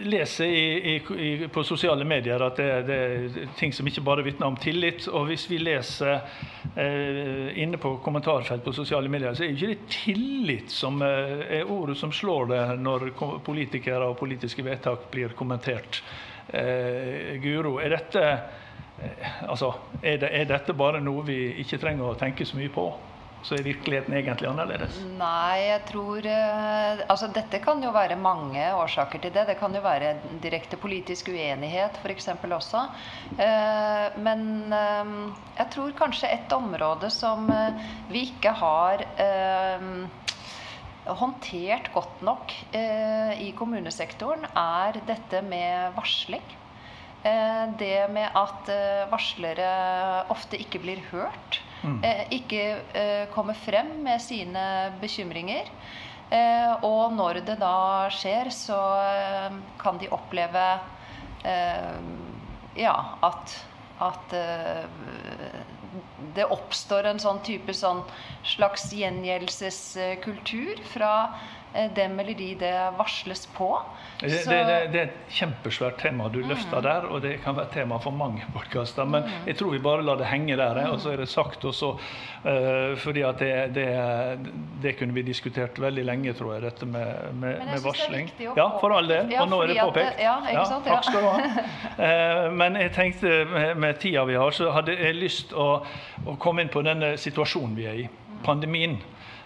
leser 0.03 0.45
i, 0.45 0.95
i, 0.95 1.47
på 1.47 1.63
sosiale 1.63 2.05
medier 2.05 2.41
at 2.43 2.59
det, 2.59 2.67
det 2.87 2.97
er 2.97 3.49
ting 3.59 3.73
som 3.75 3.87
ikke 3.87 4.03
bare 4.05 4.23
vitner 4.25 4.47
om 4.49 4.57
tillit. 4.59 5.07
Og 5.07 5.27
hvis 5.29 5.45
vi 5.49 5.59
leser 5.61 6.19
eh, 6.75 7.59
inne 7.61 7.79
på 7.81 7.95
kommentarfelt 8.03 8.63
på 8.65 8.73
sosiale 8.75 9.11
medier, 9.11 9.35
så 9.35 9.45
er 9.45 9.53
ikke 9.53 9.73
det 9.73 9.91
tillit 9.93 10.73
som 10.73 11.01
eh, 11.05 11.59
er 11.59 11.71
ordet 11.71 11.97
som 11.99 12.13
slår 12.15 12.51
det 12.53 12.63
når 12.79 13.09
politikere 13.45 14.09
og 14.09 14.17
politiske 14.21 14.65
vedtak 14.65 15.09
blir 15.13 15.35
kommentert. 15.37 16.01
Eh, 16.49 17.35
Guro, 17.43 17.77
er 17.83 17.93
dette, 17.97 18.25
eh, 19.03 19.29
altså, 19.49 19.73
er, 20.01 20.17
det, 20.23 20.33
er 20.33 20.49
dette 20.49 20.77
bare 20.77 21.03
noe 21.03 21.25
vi 21.27 21.41
ikke 21.63 21.81
trenger 21.81 22.11
å 22.13 22.19
tenke 22.19 22.47
så 22.47 22.59
mye 22.59 22.73
på? 22.73 22.89
Så 23.41 23.55
er 23.55 23.63
virkeligheten 23.63 24.13
egentlig 24.17 24.49
annerledes? 24.49 24.97
Nei, 25.15 25.69
jeg 25.69 25.83
tror 25.87 26.25
eh, 26.27 27.03
Altså, 27.05 27.29
dette 27.35 27.61
kan 27.63 27.79
jo 27.83 27.93
være 27.95 28.17
mange 28.19 28.65
årsaker 28.75 29.23
til 29.23 29.33
det. 29.35 29.45
Det 29.47 29.55
kan 29.61 29.75
jo 29.75 29.81
være 29.83 30.15
direkte 30.43 30.79
politisk 30.79 31.31
uenighet 31.31 31.99
f.eks. 32.03 32.29
også. 32.43 32.83
Eh, 33.39 34.19
men 34.19 34.43
eh, 34.75 35.13
jeg 35.61 35.69
tror 35.75 35.95
kanskje 36.03 36.33
et 36.35 36.55
område 36.55 37.11
som 37.13 37.47
vi 38.09 38.25
ikke 38.33 38.51
har 38.59 39.05
håndtert 41.09 41.89
godt 41.93 42.21
nok 42.21 42.53
i 42.69 43.49
kommunesektoren, 43.57 44.45
er 44.53 44.99
dette 45.07 45.41
med 45.45 45.95
varsling. 45.95 46.43
Eh, 47.23 47.63
det 47.79 48.07
med 48.15 48.31
at 48.37 48.69
eh, 48.71 49.07
varslere 49.11 49.71
ofte 50.31 50.59
ikke 50.59 50.79
blir 50.83 51.01
hørt. 51.11 51.59
Eh, 52.03 52.25
ikke 52.35 53.27
kommer 53.33 53.55
frem 53.55 53.91
med 54.03 54.19
sine 54.23 54.91
bekymringer. 55.01 55.67
Og 56.85 57.15
når 57.15 57.39
det 57.47 57.55
da 57.57 58.09
skjer, 58.13 58.51
så 58.53 58.77
kan 59.81 59.97
de 59.97 60.11
oppleve 60.13 60.65
ja, 62.77 62.93
at, 63.25 63.55
at 63.97 64.35
det 66.37 66.45
oppstår 66.45 67.09
en 67.09 67.23
sånn 67.23 67.41
type 67.47 67.73
sånn 67.73 68.03
slags 68.45 68.91
gjengjeldelseskultur 68.93 70.83
fra 70.91 71.13
dem 71.95 72.19
eller 72.19 72.33
de 72.33 72.55
det 72.59 72.73
varsles 72.97 73.45
på. 73.55 73.67
Det, 74.19 74.29
Så- 74.31 74.49
det, 74.49 74.63
det, 74.67 74.77
det 74.91 74.99
er 74.99 75.03
et 75.11 75.35
kjempesvært 75.37 75.97
tema 76.01 76.27
du 76.33 76.39
løfter 76.41 76.81
der, 76.83 77.05
og 77.07 77.21
det 77.21 77.35
kan 77.43 77.55
være 77.55 77.69
tema 77.73 77.97
for 78.03 78.11
mange 78.11 78.41
podkaster. 78.53 79.05
Men 79.05 79.23
jeg 79.47 79.55
tror 79.59 79.71
vi 79.71 79.79
bare 79.79 80.03
lar 80.03 80.17
det 80.17 80.25
henge 80.27 80.57
der, 80.57 80.77
eh, 80.81 80.89
og 80.91 80.99
så 80.99 81.13
er 81.13 81.17
det 81.21 81.29
sagt 81.29 81.63
også. 81.65 81.93
eh, 82.45 82.95
fordi 82.97 83.21
at 83.21 83.39
det, 83.39 83.73
det, 83.75 83.87
det 84.81 84.95
kunne 84.99 85.13
vi 85.13 85.21
diskutert 85.21 85.79
veldig 85.79 86.05
lenge, 86.05 86.33
tror 86.33 86.53
jeg, 86.53 86.61
dette 86.63 86.85
med, 86.85 87.33
med, 87.33 87.59
med 87.65 87.79
varsling. 87.85 88.31
Ja, 88.57 88.67
for 88.81 88.95
all 88.97 89.07
del. 89.07 89.29
Og 89.39 89.49
nå 89.49 89.61
er 89.63 89.67
det 89.73 89.77
påpekt. 89.83 90.19
ja. 90.19 90.35
Takk 90.85 91.03
skal 91.03 91.21
du 91.21 91.27
ha. 91.29 91.39
Eh, 91.99 92.51
Men 92.51 92.75
jeg 92.79 92.91
tenkte 92.95 93.45
med, 93.45 93.75
med 93.77 93.97
tida 93.99 94.23
vi 94.25 94.35
har, 94.39 94.51
så 94.55 94.71
hadde 94.71 94.93
jeg 94.95 95.15
lyst 95.15 95.51
å, 95.53 95.81
å 96.25 96.35
komme 96.39 96.61
inn 96.63 96.69
på 96.71 96.81
denne 96.85 97.13
situasjonen 97.19 97.75
vi 97.75 97.85
er 97.85 97.97
i. 98.05 98.09
Pandemien. 98.45 98.97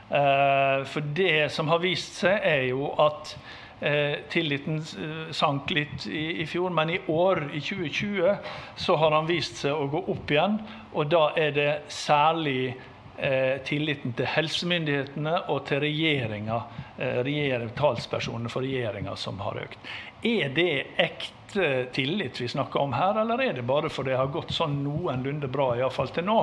Eh, 0.10 0.86
For 0.86 1.14
det 1.16 1.52
som 1.52 1.68
har 1.68 1.80
vist 1.84 2.20
seg, 2.24 2.40
er 2.44 2.66
jo 2.72 2.92
at 3.00 3.36
Eh, 3.84 4.20
tilliten 4.30 4.78
eh, 4.78 5.32
sank 5.36 5.72
litt 5.76 6.06
i, 6.08 6.46
fjor, 6.48 6.70
men 6.70 6.90
i 6.90 7.00
år, 7.08 7.50
i 7.54 7.60
2020, 7.60 8.36
så 8.76 8.96
har 8.96 9.12
han 9.12 9.28
vist 9.28 9.58
seg 9.60 9.76
å 9.76 9.90
gå 9.92 10.00
opp 10.14 10.32
igjen. 10.32 10.56
Og 10.94 11.10
da 11.12 11.26
er 11.36 11.52
det 11.52 11.72
særlig 11.92 12.74
tilliten 13.68 14.16
til 14.18 14.26
helsemyndighetene 14.26 15.36
og 15.54 15.60
til 15.68 15.84
regjeringa, 15.84 16.56
eh, 16.98 17.68
talspersonene 17.78 18.50
for 18.50 18.66
regjeringa, 18.66 19.14
som 19.20 19.38
har 19.44 19.60
økt. 19.62 19.92
Er 20.26 20.50
det 20.56 20.88
ekte 20.98 21.92
tillit 21.94 22.42
vi 22.42 22.48
snakker 22.48 22.82
om 22.82 22.96
her, 22.96 23.20
eller 23.22 23.44
er 23.44 23.54
det 23.60 23.68
bare 23.68 23.92
fordi 23.92 24.16
det 24.16 24.18
har 24.18 24.32
gått 24.34 24.56
sånn 24.56 24.80
noenlunde 24.84 25.52
bra, 25.52 25.74
iallfall 25.78 26.10
til 26.16 26.26
nå, 26.26 26.40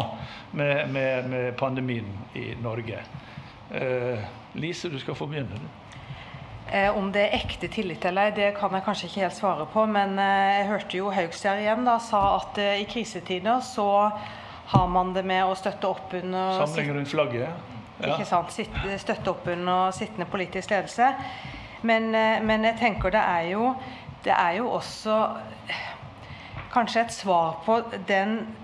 med, 0.53 0.93
med, 0.93 1.31
med, 1.33 1.57
pandemien 1.59 2.07
i 2.37 2.53
Norge? 2.63 3.03
Eh, 3.71 4.19
Lise, 4.53 4.89
du 4.89 4.99
skal 4.99 5.15
få 5.15 5.27
begynne. 5.31 5.61
Eh, 6.73 6.97
om 6.97 7.09
det 7.13 7.25
er 7.25 7.41
ekte 7.41 7.67
tillit 7.71 8.05
eller 8.07 8.29
ei, 8.31 8.35
det 8.35 8.53
kan 8.55 8.75
jeg 8.75 8.85
kanskje 8.87 9.09
ikke 9.09 9.25
helt 9.25 9.35
svare 9.35 9.67
på. 9.73 9.87
Men 9.91 10.19
eh, 10.23 10.61
jeg 10.61 10.69
hørte 10.69 11.01
jo 11.01 11.11
Haugstjær 11.15 11.63
igjen 11.63 11.83
da, 11.87 11.97
sa 12.03 12.21
at 12.37 12.61
eh, 12.63 12.83
i 12.83 12.87
krisetider 12.91 13.59
så 13.67 13.89
har 14.71 14.87
man 14.87 15.11
det 15.17 15.25
med 15.27 15.43
å 15.51 15.57
støtte 15.59 15.91
opp 15.91 16.15
under 16.15 16.61
Samling 16.63 16.93
rundt 16.95 17.11
flagget? 17.11 17.67
Ja. 18.01 18.15
Ikke 18.15 18.29
sant. 18.29 18.55
støtte 18.55 19.33
opp 19.33 19.49
under 19.51 19.91
sittende 19.95 20.29
politisk 20.31 20.71
ledelse. 20.71 21.11
Men, 21.83 22.15
eh, 22.15 22.39
men, 22.43 22.65
jeg 22.71 22.79
tenker 22.79 23.11
det 23.11 23.25
er 23.25 23.51
jo 23.55 23.75
Det 24.21 24.33
er 24.37 24.59
jo 24.59 24.67
også 24.69 25.15
kanskje 26.75 27.01
et 27.01 27.13
svar 27.13 27.63
på 27.65 27.79
den 28.07 28.55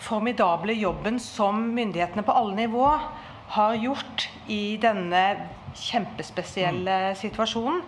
formidable 0.00 0.72
jobben 0.72 1.18
som 1.20 1.60
myndighetene 1.76 2.24
på 2.24 2.32
alle 2.32 2.56
nivå 2.56 2.86
har 3.52 3.74
gjort 3.76 4.31
i 4.48 4.76
denne 4.82 5.22
kjempespesielle 5.78 6.98
mm. 7.12 7.20
situasjonen. 7.20 7.84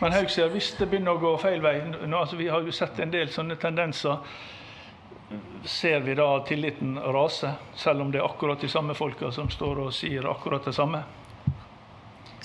Men 0.00 0.12
Haugsia, 0.12 0.50
hvis 0.52 0.74
det 0.76 0.90
begynner 0.90 1.16
å 1.16 1.22
gå 1.22 1.32
feil 1.40 1.62
vei 1.64 1.78
nå, 1.88 2.18
altså 2.18 2.36
Vi 2.36 2.50
har 2.52 2.64
jo 2.64 2.74
sett 2.74 2.98
en 3.00 3.12
del 3.14 3.32
sånne 3.32 3.56
tendenser. 3.60 4.20
Ser 5.66 6.04
vi 6.04 6.14
da 6.14 6.28
tilliten 6.46 6.98
rase, 7.14 7.56
selv 7.74 8.04
om 8.04 8.12
det 8.12 8.20
er 8.20 8.28
akkurat 8.28 8.60
de 8.62 8.68
samme 8.70 8.94
folka 8.94 9.32
som 9.34 9.48
står 9.50 9.86
og 9.86 9.94
sier 9.96 10.28
akkurat 10.30 10.68
det 10.68 10.76
samme? 10.76 11.02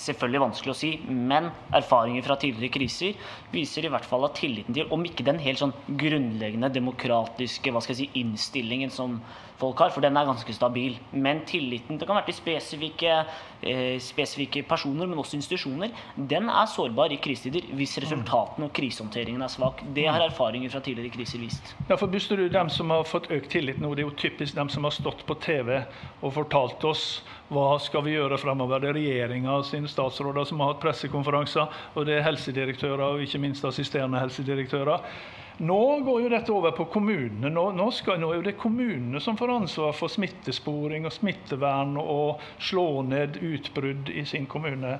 selvfølgelig 0.02 0.42
vanskelig 0.42 0.72
å 0.72 0.78
si, 0.78 0.90
men 1.06 1.48
erfaringer 1.74 2.24
fra 2.26 2.36
tidligere 2.40 2.74
kriser 2.74 3.30
viser 3.52 3.86
i 3.86 3.92
hvert 3.92 4.06
fall 4.08 4.26
at 4.26 4.36
tilliten 4.40 4.76
til, 4.76 4.88
om 4.94 5.04
ikke 5.06 5.26
den 5.26 5.40
helt 5.42 5.60
sånn 5.60 5.74
grunnleggende 5.86 6.72
demokratiske 6.74 7.72
hva 7.72 7.82
skal 7.84 7.94
jeg 7.94 8.02
si, 8.02 8.22
innstillingen 8.22 8.92
som 8.92 9.20
folk 9.62 9.82
har, 9.84 9.92
for 9.94 10.04
den 10.04 10.18
er 10.18 10.28
ganske 10.28 10.54
stabil. 10.56 10.98
Men 11.12 11.44
tilliten 11.48 11.98
det 12.00 12.08
kan 12.08 12.18
være 12.18 12.30
til 12.30 12.38
spesifikke, 12.40 13.18
eh, 13.62 13.98
spesifikke 14.02 14.64
personer, 14.68 15.06
men 15.06 15.18
også 15.22 15.38
institusjoner, 15.38 15.92
den 16.16 16.48
er 16.50 16.70
sårbar 16.70 17.14
i 17.14 17.20
krisetider 17.22 17.68
hvis 17.78 17.98
resultatene 18.02 18.68
og 18.68 18.72
krisehåndteringen 18.76 19.42
er 19.42 19.52
svak. 19.52 19.84
Det 19.94 20.08
har 20.08 20.26
erfaringer 20.26 20.72
fra 20.72 20.80
tidligere 20.80 21.14
kriser 21.14 21.42
vist. 21.42 21.74
Ja, 21.88 21.96
for 21.96 22.06
Buster, 22.06 22.36
du, 22.36 22.48
dem 22.48 22.70
som 22.72 22.90
har 22.90 23.04
fått 23.08 23.30
økt 23.30 23.50
tillit 23.52 23.80
nå, 23.80 23.94
det 23.94 24.04
er 24.04 24.10
jo 24.10 24.16
typisk 24.16 24.56
dem 24.58 24.70
som 24.72 24.84
har 24.88 24.94
stått 24.94 25.24
på 25.26 25.38
TV 25.42 25.82
og 26.22 26.32
fortalt 26.32 26.84
oss 26.84 27.22
hva 27.52 27.76
skal 27.82 28.04
vi 28.06 28.16
gjøre 28.16 28.38
fremover. 28.40 28.80
Det 28.80 28.90
er 28.92 28.98
regjeringa 28.98 29.58
sine 29.68 29.90
statsråder 29.90 30.48
som 30.48 30.62
har 30.62 30.72
hatt 30.72 30.82
pressekonferanser, 30.82 31.78
og 31.94 32.08
det 32.08 32.18
er 32.18 32.26
helsedirektører 32.26 33.04
og 33.12 33.22
ikke 33.24 33.42
minst 33.42 33.64
assisterende 33.68 34.20
helsedirektører. 34.22 35.04
Nå 35.62 36.00
går 36.02 36.22
jo 36.24 36.30
dette 36.32 36.50
over 36.50 36.72
på 36.74 36.88
kommunene. 36.90 37.50
Nå, 37.54 37.68
nå, 37.76 37.84
skal, 37.94 38.18
nå, 38.18 38.32
er 38.34 38.42
det 38.42 38.56
kommunene 38.58 39.20
som 39.22 39.36
får 39.38 39.52
ansvar 39.54 39.92
for 39.94 40.10
smittesporing 40.10 41.06
og 41.06 41.14
smittevern 41.14 41.94
og 42.02 42.42
slå 42.58 43.04
ned 43.06 43.38
utbrudd 43.38 44.10
i 44.10 44.24
sin 44.26 44.48
kommune. 44.50 44.96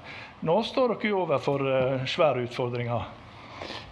Nå 0.46 0.60
står 0.68 0.94
dere 0.94 1.10
jo 1.10 1.24
overfor 1.24 1.66
uh, 1.66 2.06
svære 2.06 2.46
utfordringer. 2.46 3.10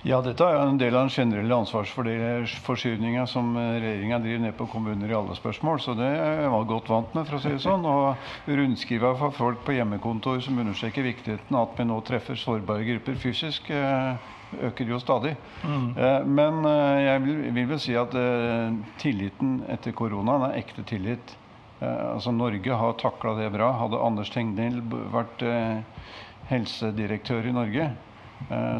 Ja, 0.06 0.22
dette 0.24 0.46
er 0.46 0.62
en 0.62 0.78
del 0.80 0.94
av 0.94 1.08
den 1.08 1.12
generelle 1.12 1.58
ansvarsforskyvninga 1.60 3.26
som 3.28 3.52
regjeringa 3.58 4.18
driver 4.22 4.42
ned 4.46 4.56
på 4.56 4.70
kommuner 4.70 5.10
i 5.10 5.16
alle 5.18 5.34
spørsmål. 5.36 5.82
Så 5.82 5.94
det 5.98 6.06
er 6.08 6.44
jeg 6.46 6.66
godt 6.70 6.90
vant 6.90 7.14
med, 7.18 7.26
for 7.28 7.36
å 7.36 7.42
si 7.42 7.52
det 7.52 7.60
sånn. 7.66 7.84
Og 7.86 8.48
rundskriva 8.48 9.12
for 9.18 9.34
folk 9.36 9.66
på 9.66 9.74
hjemmekontor 9.76 10.40
som 10.46 10.62
understreker 10.62 11.04
viktigheten 11.04 11.58
av 11.58 11.68
at 11.68 11.82
vi 11.82 11.90
nå 11.90 11.98
treffer 12.06 12.38
sårbare 12.38 12.86
grupper 12.88 13.18
fysisk, 13.20 13.68
eh, 13.74 14.30
øker 14.58 14.88
jo 14.88 14.98
stadig. 15.00 15.34
Mm. 15.64 15.96
Eh, 15.96 16.26
men 16.26 16.64
eh, 16.64 17.00
jeg 17.04 17.22
vil, 17.24 17.42
vil, 17.54 17.68
vel 17.72 17.82
si 17.82 17.96
at 17.98 18.14
eh, 18.18 18.78
tilliten 19.00 19.60
etter 19.70 19.94
koronaen 19.96 20.48
er 20.50 20.58
ekte 20.60 20.86
tillit. 20.86 21.36
Altså 21.80 22.28
Norge 22.36 22.76
har 22.76 22.96
takla 23.00 23.32
det 23.38 23.46
bra. 23.54 23.70
Hadde 23.80 24.00
Anders 24.04 24.28
Tegnell 24.34 24.82
vært 25.14 25.40
helsedirektør 26.50 27.46
i 27.48 27.54
Norge, 27.56 27.86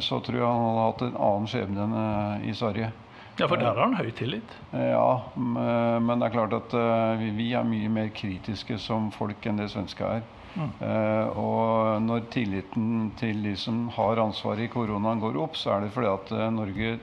så 0.05 0.19
tror 0.21 0.37
jeg 0.37 0.45
han 0.45 0.67
hadde 0.67 0.83
hatt 0.85 1.05
en 1.07 1.17
annen 1.17 1.49
skjebne 1.49 1.87
enn 1.87 2.45
i 2.45 2.53
Sverige. 2.53 2.91
Ja, 3.39 3.49
for 3.49 3.57
der 3.57 3.71
har 3.71 3.81
han 3.87 3.97
høy 3.97 4.11
tillit? 4.19 4.53
Ja, 4.77 5.23
men 5.33 6.13
det 6.13 6.29
er 6.29 6.35
klart 6.35 6.59
at 6.59 6.77
vi 7.23 7.49
er 7.57 7.65
mye 7.65 7.89
mer 7.95 8.13
kritiske 8.13 8.77
som 8.77 9.09
folk 9.17 9.49
enn 9.49 9.65
det 9.65 9.71
svenske 9.73 10.13
er. 10.19 10.29
Uh, 10.59 11.39
og 11.39 12.03
når 12.03 12.27
tilliten 12.35 13.11
til 13.21 13.43
de 13.45 13.55
som 13.59 13.85
har 13.95 14.19
ansvaret 14.19 14.67
i 14.67 14.73
koronaen 14.73 15.23
går 15.23 15.39
opp, 15.39 15.59
så 15.59 15.77
er 15.77 15.85
det 15.85 15.93
fordi 15.95 16.11
at 16.11 16.33
uh, 16.35 16.47
Norge 16.55 16.99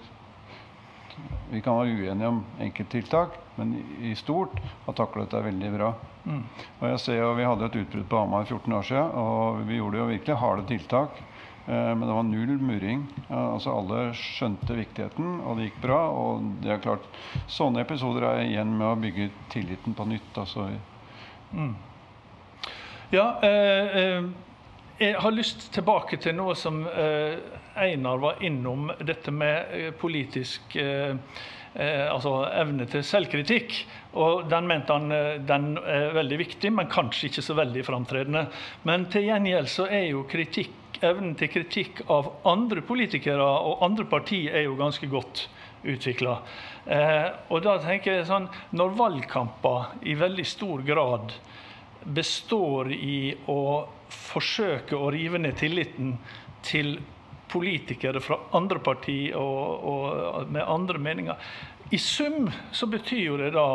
Vi 1.49 1.61
kan 1.65 1.79
være 1.79 1.95
uenige 1.95 2.27
om 2.29 2.43
enkelttiltak, 2.61 3.37
men 3.55 3.71
i, 4.03 4.11
stort 4.19 4.59
har 4.85 4.93
taklet 4.93 5.31
det 5.31 5.45
veldig 5.47 5.71
bra. 5.73 5.93
Mm. 6.27 6.43
Og 6.81 6.83
jeg 6.91 6.99
ser 7.01 7.17
jo, 7.21 7.31
Vi 7.39 7.47
hadde 7.47 7.69
et 7.69 7.79
utbrudd 7.79 8.09
på 8.11 8.19
Hamar 8.19 8.45
14 8.45 8.77
år 8.77 8.85
siden, 8.85 9.15
og 9.23 9.63
vi 9.65 9.79
gjorde 9.79 10.01
jo 10.03 10.11
virkelig 10.11 10.37
harde 10.43 10.67
tiltak. 10.69 11.23
Uh, 11.67 11.95
men 11.95 12.05
det 12.05 12.13
var 12.19 12.27
null 12.27 12.53
muring. 12.59 13.07
altså 13.31 13.79
Alle 13.79 14.03
skjønte 14.19 14.77
viktigheten, 14.77 15.39
og 15.39 15.57
det 15.57 15.71
gikk 15.71 15.81
bra. 15.87 16.03
Og 16.11 16.51
det 16.61 16.75
er 16.75 16.83
klart, 16.83 17.07
sånne 17.47 17.81
episoder 17.87 18.27
er 18.27 18.45
igjen 18.45 18.75
med 18.75 18.91
å 18.91 18.99
bygge 19.07 19.31
tilliten 19.55 19.95
på 19.95 20.05
nytt. 20.11 20.33
altså 20.35 20.69
mm. 21.55 21.75
Ja, 23.09 23.39
eh, 23.41 23.97
eh, 23.97 24.23
jeg 24.97 25.13
har 25.15 25.31
lyst 25.31 25.69
tilbake 25.71 26.17
til 26.19 26.33
noe 26.35 26.57
som 26.59 26.81
eh, 26.91 27.37
Einar 27.79 28.17
var 28.19 28.41
innom, 28.43 28.89
dette 28.99 29.31
med 29.31 29.93
politisk 30.01 30.75
altså 31.77 32.31
evne 32.57 32.87
til 32.89 33.03
selvkritikk. 33.05 33.75
Og 34.17 34.47
den 34.49 34.65
mente 34.65 34.95
han 34.95 35.11
den 35.45 35.67
er 35.77 36.15
veldig 36.15 36.39
viktig, 36.41 36.71
men 36.73 36.89
kanskje 36.89 37.27
ikke 37.29 37.43
så 37.45 37.55
veldig 37.59 37.83
framtredende. 37.85 38.47
Men 38.89 39.05
til 39.13 39.27
gjengjeld 39.27 39.69
så 39.69 39.85
er 39.85 40.07
jo 40.07 40.23
kritikk, 40.27 40.97
evnen 41.05 41.35
til 41.37 41.51
kritikk 41.53 42.01
av 42.09 42.31
andre 42.49 42.81
politikere 42.81 43.45
og 43.45 43.85
andre 43.85 44.07
partier 44.09 44.57
er 44.57 44.65
jo 44.65 44.73
ganske 44.79 45.05
godt 45.11 45.43
utvikla. 45.85 46.39
Og 47.53 47.61
da 47.61 47.77
tenker 47.85 48.17
jeg 48.17 48.25
sånn, 48.31 48.49
Når 48.73 48.97
valgkamper 48.97 50.01
i 50.01 50.17
veldig 50.17 50.47
stor 50.49 50.81
grad 50.81 51.37
består 52.13 52.91
i 52.93 53.35
å 53.51 53.61
forsøke 54.09 54.95
å 54.95 55.11
rive 55.11 55.39
ned 55.41 55.57
tilliten 55.59 56.15
til 56.65 56.97
politikere 57.51 58.21
fra 58.23 58.39
andre 58.57 58.79
partier 58.83 59.37
og, 59.39 59.87
og, 59.87 60.51
med 60.51 60.63
andre 60.67 60.99
meninger. 60.99 61.49
I 61.91 61.99
sum 62.01 62.49
så 62.75 62.87
betyr 62.91 63.23
jo 63.23 63.39
det 63.39 63.53
da 63.55 63.67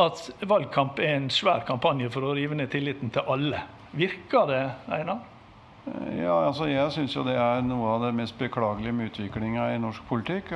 at 0.00 0.24
valgkamp 0.48 0.98
er 0.98 1.18
en 1.18 1.30
svær 1.30 1.62
kampanje 1.68 2.08
for 2.10 2.26
å 2.26 2.34
rive 2.36 2.56
ned 2.58 2.72
tilliten 2.72 3.12
til 3.14 3.28
alle. 3.30 3.60
Virker 3.94 4.48
det, 4.50 4.64
Einar? 4.90 5.20
Ja, 6.16 6.38
altså 6.46 6.66
jeg 6.70 6.92
syns 6.94 7.14
jo 7.14 7.22
det 7.26 7.36
er 7.36 7.60
noe 7.62 7.92
av 7.92 8.06
det 8.06 8.14
mest 8.16 8.38
beklagelige 8.40 8.96
med 8.96 9.12
utviklinga 9.12 9.68
i 9.74 9.80
norsk 9.82 10.06
politikk. 10.08 10.54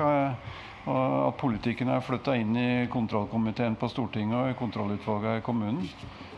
Og 0.89 1.29
at 1.29 1.37
politikerne 1.41 1.99
er 1.99 2.05
flytta 2.05 2.35
inn 2.41 2.57
i 2.57 2.69
kontrollkomiteen 2.93 3.77
på 3.77 3.91
Stortinget 3.93 4.39
og 4.39 4.53
i 4.53 4.57
kontrollutvalget 4.57 5.41
i 5.41 5.45
kommunen. 5.45 5.85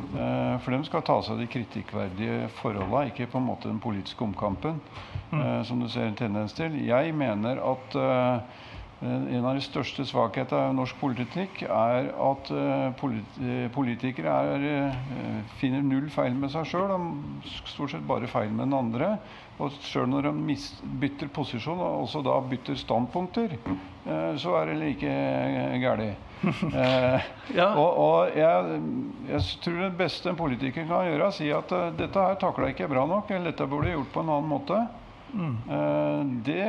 Eh, 0.00 0.56
for 0.64 0.74
de 0.74 0.80
skal 0.88 1.04
ta 1.06 1.18
seg 1.22 1.38
de 1.38 1.46
kritikkverdige 1.50 2.48
forholda, 2.58 3.04
ikke 3.10 3.28
på 3.30 3.38
en 3.38 3.46
måte 3.46 3.70
den 3.70 3.78
politiske 3.82 4.24
omkampen. 4.26 4.80
Mm. 5.30 5.38
Eh, 5.38 5.60
som 5.68 5.82
du 5.82 5.86
ser 5.88 6.08
en 6.08 6.18
tendens 6.18 6.56
til. 6.56 6.74
Jeg 6.86 7.14
mener 7.14 7.62
at 7.62 7.96
eh, 8.00 8.64
en 9.06 9.46
av 9.46 9.54
de 9.56 9.62
største 9.64 10.04
svakhetene 10.08 10.72
av 10.72 10.74
norsk 10.76 10.98
politikk 11.00 11.62
er 11.64 12.10
at 12.20 12.50
politikere 13.72 14.34
er, 14.50 14.66
finner 15.56 15.80
null 15.80 16.10
feil 16.12 16.36
med 16.36 16.52
seg 16.52 16.68
sjøl. 16.68 16.92
Stort 17.70 17.94
sett 17.94 18.04
bare 18.04 18.28
feil 18.28 18.52
med 18.52 18.66
den 18.66 18.76
andre. 18.76 19.14
Og 19.60 19.76
sjøl 19.84 20.08
når 20.08 20.30
de 20.30 20.56
bytter 21.02 21.30
posisjon, 21.34 21.80
og 21.80 22.04
også 22.06 22.22
da 22.24 22.36
bytter 22.48 22.78
standpunkter, 22.80 23.56
eh, 23.60 24.30
så 24.40 24.54
er 24.60 24.70
det 24.70 24.80
like 24.82 25.14
gæli. 25.84 26.10
Eh, 26.40 27.24
ja. 27.52 27.66
Og, 27.76 27.98
og 28.00 28.36
jeg, 28.38 28.78
jeg, 29.28 29.42
tror 29.60 29.74
det 29.82 29.90
beste 29.98 30.30
en 30.30 30.38
politiker 30.38 30.86
kan 30.88 31.04
gjøre, 31.04 31.18
er 31.18 31.24
å 31.26 31.34
si 31.36 31.50
at 31.52 31.74
dette 31.98 32.22
her 32.24 32.38
takla 32.40 32.70
ikke 32.72 32.88
bra 32.88 33.02
nok, 33.10 33.28
eller 33.34 33.52
dette 33.52 33.66
burde 33.68 33.92
gjort 33.92 34.08
på 34.14 34.22
en 34.24 34.32
annen 34.32 34.48
måte. 34.48 34.78
Mm. 35.30 36.40
Det, 36.46 36.64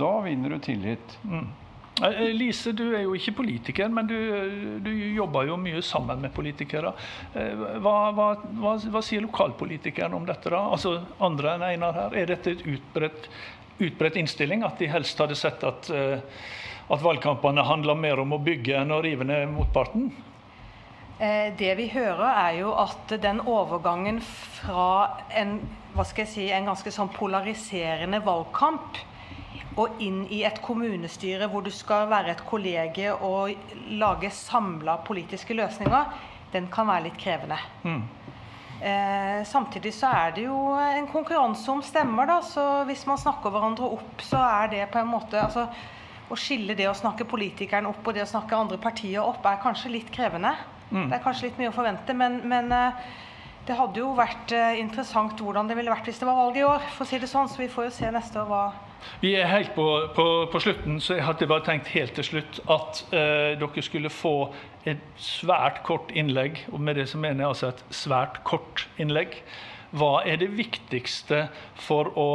da 0.00 0.08
vinner 0.24 0.56
du 0.56 0.64
tillit. 0.64 1.18
Mm. 1.28 1.44
Eh, 2.02 2.32
Lise, 2.34 2.72
du 2.74 2.88
er 2.96 3.04
jo 3.04 3.14
ikke 3.14 3.36
politiker, 3.38 3.88
men 3.92 4.08
du, 4.10 4.16
du 4.82 4.90
jobber 5.14 5.46
jo 5.46 5.58
mye 5.60 5.82
sammen 5.84 6.24
med 6.24 6.34
politikere. 6.34 6.90
Eh, 7.34 7.66
hva, 7.78 7.96
hva, 8.16 8.28
hva, 8.58 8.76
hva 8.90 9.02
sier 9.04 9.22
lokalpolitikeren 9.22 10.16
om 10.16 10.26
dette, 10.26 10.50
da? 10.50 10.64
Altså 10.74 10.96
andre 11.22 11.54
enn 11.54 11.68
Einar 11.68 11.94
her. 11.98 12.16
Er 12.18 12.32
dette 12.34 12.56
et 12.56 12.66
utbredt 12.66 13.28
utbredt 13.78 14.16
innstilling 14.16 14.62
at 14.66 14.78
de 14.78 14.86
helst 14.90 15.18
hadde 15.18 15.36
sett 15.38 15.64
at, 15.66 15.88
eh, 15.90 16.18
at 16.88 17.02
valgkampene 17.02 17.64
handla 17.66 17.96
mer 17.98 18.22
om 18.22 18.36
å 18.36 18.42
bygge 18.42 18.76
enn 18.78 18.94
å 18.94 19.00
rive 19.02 19.26
ned 19.26 19.48
motparten? 19.50 20.12
Eh, 21.18 21.52
det 21.58 21.76
vi 21.78 21.88
hører, 21.94 22.26
er 22.26 22.60
jo 22.60 22.74
at 22.78 23.14
den 23.22 23.40
overgangen 23.40 24.20
fra 24.22 25.22
en, 25.30 25.60
hva 25.94 26.06
skal 26.06 26.24
jeg 26.24 26.32
si, 26.32 26.46
en 26.50 26.70
ganske 26.70 26.90
sånn 26.90 27.12
polariserende 27.14 28.22
valgkamp 28.24 28.98
og 29.80 30.02
inn 30.02 30.22
i 30.30 30.42
et 30.46 30.60
kommunestyre 30.62 31.48
hvor 31.50 31.64
du 31.66 31.70
skal 31.74 32.06
være 32.10 32.34
et 32.34 32.44
kollege 32.46 33.10
og 33.14 33.54
lage 33.98 34.30
samla 34.34 35.00
politiske 35.06 35.56
løsninger, 35.56 36.12
den 36.54 36.68
kan 36.72 36.86
være 36.86 37.08
litt 37.08 37.18
krevende. 37.18 37.58
Mm. 37.82 38.04
Eh, 38.84 39.40
samtidig 39.46 39.94
så 39.96 40.10
er 40.12 40.34
det 40.36 40.44
jo 40.44 40.56
en 40.76 41.06
konkurranse 41.10 41.70
om 41.72 41.82
stemmer, 41.82 42.28
da. 42.28 42.38
Så 42.44 42.84
hvis 42.88 43.06
man 43.08 43.18
snakker 43.18 43.50
hverandre 43.50 43.90
opp, 43.96 44.22
så 44.22 44.38
er 44.44 44.70
det 44.74 44.86
på 44.92 45.02
en 45.02 45.12
måte 45.12 45.40
altså, 45.40 45.68
Å 46.24 46.36
skille 46.40 46.72
det 46.72 46.86
å 46.88 46.94
snakke 46.96 47.26
politikeren 47.28 47.84
opp 47.84 48.06
og 48.08 48.14
det 48.16 48.22
å 48.24 48.28
snakke 48.30 48.56
andre 48.56 48.78
partier 48.80 49.20
opp 49.20 49.44
er 49.44 49.58
kanskje 49.60 49.90
litt 49.92 50.08
krevende. 50.10 50.54
Mm. 50.88 51.10
Det 51.10 51.18
er 51.18 51.20
kanskje 51.22 51.50
litt 51.50 51.58
mye 51.60 51.68
å 51.68 51.74
forvente, 51.76 52.16
men, 52.16 52.38
men 52.48 52.72
eh, 52.72 53.02
det 53.68 53.76
hadde 53.76 54.00
jo 54.00 54.14
vært 54.16 54.54
eh, 54.56 54.78
interessant 54.80 55.36
hvordan 55.40 55.68
det 55.68 55.76
ville 55.76 55.92
vært 55.92 56.08
hvis 56.08 56.22
det 56.22 56.28
var 56.30 56.38
valg 56.38 56.56
i 56.56 56.64
år. 56.64 56.80
for 56.96 57.04
å 57.04 57.10
si 57.10 57.20
det 57.20 57.28
sånn, 57.28 57.50
Så 57.52 57.60
vi 57.60 57.68
får 57.68 57.90
jo 57.90 57.94
se 57.98 58.10
neste 58.14 58.40
år 58.40 58.48
hva 58.48 58.62
Vi 59.20 59.34
er 59.38 59.48
helt 59.48 59.74
på, 59.76 59.86
på, 60.16 60.26
på 60.52 60.60
slutten, 60.60 61.00
så 61.00 61.18
jeg 61.18 61.24
hadde 61.26 61.48
bare 61.48 61.64
tenkt 61.66 61.92
helt 61.94 62.14
til 62.16 62.26
slutt 62.26 62.60
at 62.70 63.04
eh, 63.14 63.54
dere 63.60 63.84
skulle 63.84 64.12
få 64.12 64.34
et 64.88 65.00
svært 65.20 65.82
kort 65.86 66.12
innlegg, 66.12 66.64
og 66.72 66.82
med 66.84 66.98
det 67.00 67.08
så 67.08 67.20
mener 67.20 67.44
jeg 67.44 67.52
altså 67.52 67.70
et 67.72 67.84
svært 67.94 68.42
kort 68.44 68.86
innlegg. 69.00 69.38
Hva 69.94 70.18
er 70.26 70.40
det 70.42 70.50
viktigste 70.58 71.46
for 71.78 72.10
å 72.18 72.28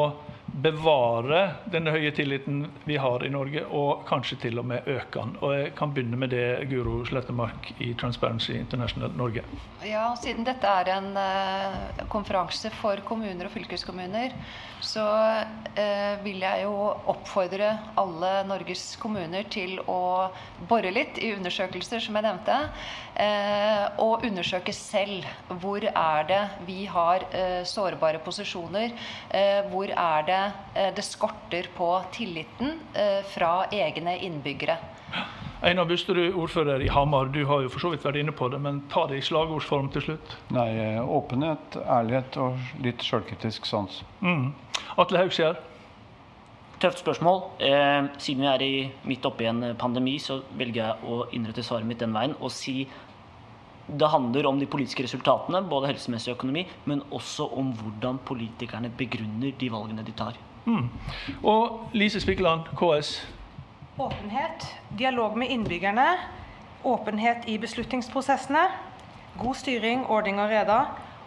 bevare 0.63 1.41
den 1.71 1.87
høye 1.91 2.11
tilliten 2.15 2.63
vi 2.87 2.97
har 2.99 3.23
i 3.25 3.29
Norge, 3.31 3.63
og 3.75 4.05
kanskje 4.09 4.37
til 4.45 4.59
og 4.61 4.67
med 4.69 4.87
øke 4.87 5.19
den? 5.19 5.35
Og 5.41 5.53
jeg 5.55 5.73
kan 5.77 5.93
begynne 5.93 6.19
med 6.19 6.33
det, 6.33 6.45
Guro 6.71 7.03
Slettemark 7.07 7.71
i 7.79 7.93
Transparency 7.99 8.55
International 8.57 9.13
Norge. 9.17 9.43
Ja, 9.85 10.09
siden 10.19 10.47
dette 10.47 10.67
er 10.67 10.91
en 10.97 11.11
uh, 11.15 12.05
konferanse 12.11 12.71
for 12.79 12.99
kommuner 13.07 13.47
og 13.47 13.53
fylkeskommuner, 13.53 14.35
så 14.83 15.05
uh, 15.05 16.23
vil 16.23 16.43
jeg 16.43 16.63
jo 16.65 16.73
oppfordre 17.13 17.71
alle 17.99 18.33
Norges 18.49 18.93
kommuner 18.99 19.47
til 19.51 19.77
å 19.87 20.29
bore 20.69 20.91
litt 20.95 21.19
i 21.23 21.33
undersøkelser, 21.37 22.03
som 22.03 22.19
jeg 22.19 22.27
nevnte, 22.27 22.57
uh, 23.19 23.85
og 24.03 24.25
undersøke 24.27 24.75
selv 24.75 25.27
hvor 25.61 25.83
er 25.89 26.29
det 26.29 26.41
vi 26.67 26.83
har 26.89 27.23
sårbare 27.67 28.19
posisjoner, 28.23 28.91
hvor 29.71 29.91
er 29.91 30.25
det 30.27 30.38
det 30.95 31.05
skorter 31.05 31.69
på 31.75 31.89
tilliten 32.15 32.77
fra 33.33 33.51
egne 33.73 34.17
innbyggere. 34.25 34.77
Einar 35.61 35.85
Busterud, 35.85 36.35
ordfører 36.39 36.79
i 36.81 36.87
Hamar, 36.87 37.25
du 37.33 37.41
har 37.45 37.65
jo 37.65 37.71
for 37.73 37.83
så 37.83 37.89
vidt 37.91 38.05
vært 38.07 38.21
inne 38.21 38.31
på 38.31 38.47
det, 38.47 38.61
men 38.63 38.79
ta 38.91 39.03
det 39.09 39.17
i 39.19 39.25
slagordsform 39.27 39.89
til 39.91 40.05
slutt. 40.05 40.35
Nei, 40.55 40.69
åpenhet, 41.03 41.75
ærlighet 41.83 42.37
og 42.39 42.79
litt 42.85 43.03
sjølkritisk 43.03 43.67
sans. 43.67 43.99
Mm. 44.23 44.53
Atle 45.03 45.19
Haugskjær? 45.19 45.59
Tøft 46.79 47.01
spørsmål. 47.03 47.41
Eh, 47.59 48.07
siden 48.23 48.45
vi 48.45 48.47
er 48.47 48.63
i, 48.63 48.73
midt 49.11 49.27
oppi 49.27 49.49
en 49.49 49.73
pandemi, 49.79 50.15
så 50.23 50.39
velger 50.55 50.79
jeg 50.85 51.11
å 51.11 51.25
innrette 51.35 51.65
svaret 51.67 51.89
mitt 51.89 51.99
den 51.99 52.15
veien 52.15 52.37
og 52.39 52.53
si 52.55 52.85
det 53.97 54.09
handler 54.11 54.47
om 54.47 54.59
de 54.59 54.67
politiske 54.69 55.03
resultatene, 55.03 55.63
både 55.69 55.89
helsemessig 55.91 56.33
og 56.33 56.37
økonomi, 56.37 56.65
men 56.85 57.01
også 57.11 57.49
om 57.57 57.73
hvordan 57.73 58.19
politikerne 58.25 58.91
begrunner 58.97 59.55
de 59.59 59.71
valgene 59.71 60.05
de 60.05 60.15
tar. 60.17 60.37
Mm. 60.65 60.89
Og 61.43 61.89
Lise 61.93 62.21
Spikkeland, 62.21 62.69
KS, 62.77 63.17
Åpenhet, 63.99 64.63
dialog 64.99 65.37
med 65.37 65.49
innbyggerne, 65.51 66.05
åpenhet 66.87 67.49
i 67.51 67.57
beslutningsprosessene, 67.59 68.61
god 69.41 69.55
styring, 69.59 70.05
ordning 70.07 70.39
og 70.39 70.47
reda, 70.49 70.77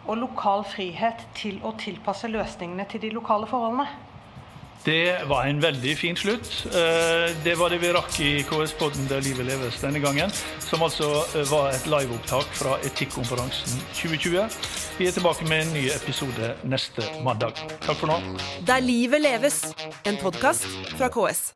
og 0.06 0.16
lokal 0.16 0.64
frihet 0.64 1.26
til 1.36 1.58
å 1.60 1.74
tilpasse 1.76 2.30
løsningene 2.32 2.86
til 2.88 3.02
de 3.02 3.10
lokale 3.12 3.46
forholdene. 3.50 3.84
Det 4.84 5.28
var 5.30 5.46
en 5.46 5.60
veldig 5.62 5.92
fin 5.98 6.16
slutt. 6.16 6.48
Eh, 6.66 7.30
det 7.44 7.54
var 7.58 7.70
det 7.70 7.78
vi 7.78 7.92
rakk 7.94 8.18
i 8.20 8.30
KS-podden 8.48 9.06
Der 9.10 9.22
livet 9.22 9.46
leves 9.46 9.78
denne 9.82 10.02
gangen. 10.02 10.34
Som 10.58 10.82
altså 10.82 11.22
eh, 11.36 11.46
var 11.50 11.70
et 11.70 11.86
liveopptak 11.86 12.50
fra 12.58 12.74
Etikkonferansen 12.82 13.78
2020. 13.94 14.58
Vi 14.98 15.06
er 15.06 15.14
tilbake 15.14 15.46
med 15.46 15.68
en 15.68 15.74
ny 15.78 15.86
episode 15.94 16.54
neste 16.66 17.06
mandag. 17.22 17.62
Takk 17.86 17.96
for 18.02 18.10
nå. 18.10 18.18
Der 18.66 18.82
livet 18.82 19.22
leves, 19.22 19.62
en 20.04 20.18
podkast 20.18 20.66
fra 20.98 21.12
KS. 21.14 21.52